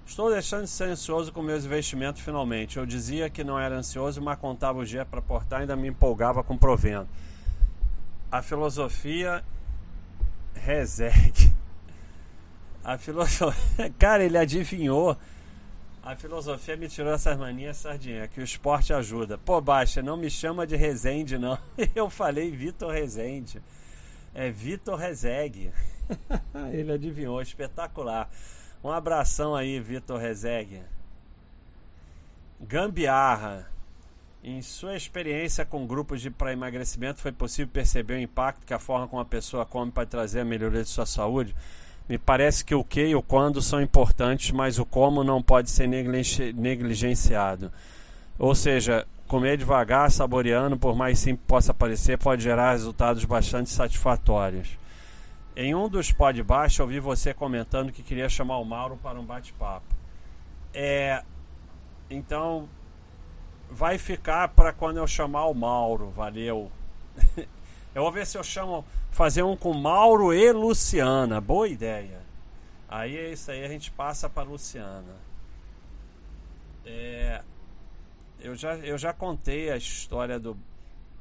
Estou 0.06 0.30
deixando 0.30 0.64
de 0.64 0.70
ser 0.70 0.86
ansioso 0.86 1.32
com 1.32 1.42
meus 1.42 1.64
investimentos 1.64 2.22
finalmente. 2.22 2.78
Eu 2.78 2.86
dizia 2.86 3.30
que 3.30 3.44
não 3.44 3.58
era 3.58 3.76
ansioso, 3.76 4.22
mas 4.22 4.38
contava 4.40 4.80
o 4.80 4.86
dia 4.86 5.06
para 5.06 5.22
portar 5.22 5.60
e 5.60 5.62
ainda 5.62 5.76
me 5.76 5.88
empolgava 5.88 6.44
com 6.44 6.58
provendo. 6.58 7.08
A 8.32 8.42
filosofia 8.42 9.44
resegue. 10.54 11.54
A 12.84 12.98
filosofia. 12.98 13.94
Cara, 13.98 14.24
ele 14.24 14.38
adivinhou. 14.38 15.16
A 16.04 16.16
filosofia 16.16 16.76
me 16.76 16.90
tirou 16.90 17.14
essas 17.14 17.38
manias 17.38 17.78
sardinha, 17.78 18.28
que 18.28 18.40
o 18.40 18.44
esporte 18.44 18.92
ajuda. 18.92 19.38
Pô, 19.38 19.62
Baixa, 19.62 20.02
não 20.02 20.18
me 20.18 20.32
chama 20.32 20.66
de 20.66 20.76
Rezende, 20.76 21.38
não. 21.38 21.60
Eu 21.94 22.10
falei 22.10 22.50
Vitor 22.50 22.92
Rezende. 22.92 23.62
É 24.34 24.50
Vitor 24.50 24.98
Rezegue. 24.98 25.72
Ele 26.74 26.92
adivinhou, 26.92 27.40
espetacular. 27.40 28.28
Um 28.84 28.90
abração 28.90 29.56
aí, 29.56 29.80
Vitor 29.80 30.20
Rezegue. 30.20 30.82
Gambiarra. 32.60 33.70
Em 34.44 34.60
sua 34.64 34.96
experiência 34.96 35.64
com 35.64 35.86
grupos 35.86 36.20
de 36.20 36.32
para 36.32 36.52
emagrecimento, 36.52 37.20
foi 37.20 37.32
possível 37.32 37.72
perceber 37.72 38.16
o 38.16 38.20
impacto 38.20 38.66
que 38.66 38.74
a 38.74 38.80
forma 38.80 39.08
como 39.08 39.22
a 39.22 39.26
pessoa 39.26 39.68
come 39.68 39.92
para 39.92 40.08
trazer 40.08 40.40
a 40.40 40.46
melhoria 40.46 40.82
de 40.82 40.90
sua 40.90 41.06
saúde? 41.06 41.56
Me 42.12 42.17
parece 42.17 42.65
que 42.65 42.76
o 42.76 42.84
que 42.84 43.08
e 43.08 43.15
o 43.15 43.21
quando 43.21 43.62
são 43.62 43.82
importantes, 43.82 44.52
mas 44.52 44.78
o 44.78 44.86
como 44.86 45.24
não 45.24 45.41
pode 45.41 45.71
ser 45.71 45.88
negligenciado. 45.88 47.71
Ou 48.38 48.54
seja, 48.54 49.08
comer 49.30 49.56
devagar, 49.56 50.12
saboreando, 50.12 50.78
por 50.78 50.93
mais 50.93 51.19
simples 51.19 51.47
possa 51.47 51.74
parecer, 51.74 52.17
pode 52.17 52.43
gerar 52.43 52.74
resultados 52.74 53.24
bastante 53.24 53.69
satisfatórios. 53.69 54.78
Em 55.56 55.74
um 55.74 55.88
dos 55.88 56.12
podcasts, 56.12 56.78
eu 56.78 56.84
ouvi 56.84 57.00
você 57.00 57.34
comentando 57.34 57.93
que 57.93 58.04
queria 58.04 58.28
chamar 58.28 58.58
o 58.58 58.65
Mauro 58.65 59.00
para 59.02 59.17
um 59.17 59.24
bate-papo. 59.24 59.95
É, 60.74 61.24
então, 62.10 62.67
vai 63.69 63.97
ficar 63.97 64.50
para 64.50 64.74
quando 64.74 64.97
eu 64.97 65.08
chamar 65.08 65.45
o 65.45 65.54
Mauro, 65.54 66.10
valeu. 66.10 66.69
eu 67.93 68.04
vou 68.04 68.12
ver 68.12 68.25
se 68.25 68.38
eu 68.38 68.43
chamo, 68.43 68.86
fazer 69.12 69.43
um 69.43 69.56
com 69.56 69.73
Mauro 69.73 70.34
e 70.34 70.51
Luciana, 70.51 71.41
boa 71.41 71.67
ideia. 71.67 72.21
Aí 72.88 73.17
é 73.17 73.32
isso 73.32 73.51
aí, 73.51 73.63
a 73.63 73.67
gente 73.67 73.91
passa 73.91 74.30
para 74.30 74.43
Luciana. 74.43 75.15
É, 76.86 77.41
eu, 78.39 78.56
já, 78.56 78.75
eu 78.77 78.97
já 78.97 79.13
contei 79.13 79.71
a 79.71 79.77
história 79.77 80.39
do, 80.39 80.58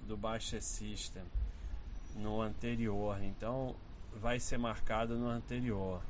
do 0.07 0.17
Baixa 0.17 0.61
System 0.61 1.23
no 2.17 2.41
anterior, 2.41 3.23
então 3.23 3.75
vai 4.21 4.41
ser 4.41 4.59
marcado 4.59 5.17
no 5.17 5.29
anterior. 5.29 6.01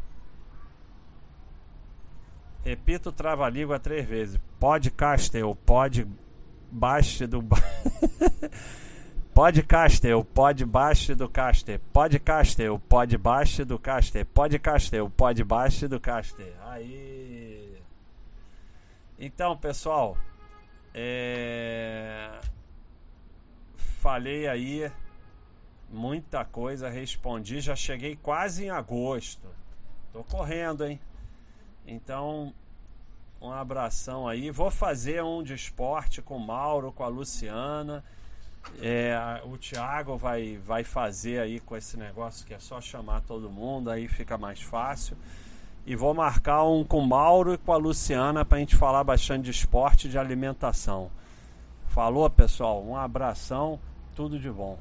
Repito 2.65 3.11
trava-língua 3.11 3.79
três 3.79 4.07
vezes. 4.07 4.39
Podcastel, 4.59 5.55
pod 5.55 6.07
baixo 6.71 7.27
do 7.27 7.43
Podcastel, 9.41 10.23
pod 10.23 10.67
baixo 10.67 11.17
do 11.17 11.27
caster. 11.27 11.81
Podcastel, 11.95 12.79
pod 12.79 13.17
baixo 13.17 13.65
do 13.65 13.79
caster. 13.79 14.27
Podcastel, 14.27 15.09
pod 15.09 15.43
baixo 15.45 15.89
do 15.89 15.99
caster. 15.99 16.55
Aí. 16.67 17.81
Então, 19.19 19.57
pessoal, 19.57 20.19
é... 20.93 22.39
falei 24.03 24.47
aí 24.47 24.93
muita 25.89 26.45
coisa, 26.45 26.91
respondi, 26.91 27.63
já 27.63 27.75
cheguei 27.75 28.17
quase 28.17 28.67
em 28.67 28.71
agosto. 28.71 29.49
Tô 30.13 30.23
correndo, 30.23 30.85
hein? 30.85 31.01
Então, 31.87 32.53
um 33.41 33.51
abração 33.51 34.29
aí. 34.29 34.51
Vou 34.51 34.71
fazer 34.71 35.25
um 35.25 35.43
de 35.43 35.55
esporte 35.55 36.21
com 36.21 36.37
o 36.37 36.47
Mauro, 36.47 36.93
com 36.93 37.03
a 37.03 37.09
Luciana. 37.09 38.05
É, 38.81 39.41
o 39.45 39.57
Thiago 39.59 40.17
vai, 40.17 40.59
vai 40.65 40.85
fazer 40.85 41.41
aí 41.41 41.61
com 41.61 41.77
esse 41.77 41.97
negócio 41.97 42.47
que 42.47 42.55
é 42.55 42.59
só 42.59 42.81
chamar 42.81 43.21
todo 43.23 43.51
mundo, 43.51 43.91
aí 43.91 44.09
fica 44.09 44.39
mais 44.39 44.61
fácil. 44.61 45.17
E 45.87 45.97
vou 45.97 46.15
marcar 46.15 46.65
um 46.65 46.85
com 46.85 46.99
o 46.99 47.07
Mauro 47.07 47.55
e 47.55 47.59
com 47.59 47.73
a 47.73 47.77
Luciana 47.77 48.45
para 48.45 48.57
a 48.57 48.61
gente 48.61 48.77
falar 48.77 49.03
bastante 49.03 49.45
de 49.45 49.51
esporte 49.51 50.07
e 50.07 50.11
de 50.11 50.19
alimentação. 50.19 51.11
Falou, 51.89 52.29
pessoal? 52.31 52.85
Um 52.85 52.97
abração, 52.97 53.79
tudo 54.15 54.39
de 54.39 54.51
bom. 54.51 54.79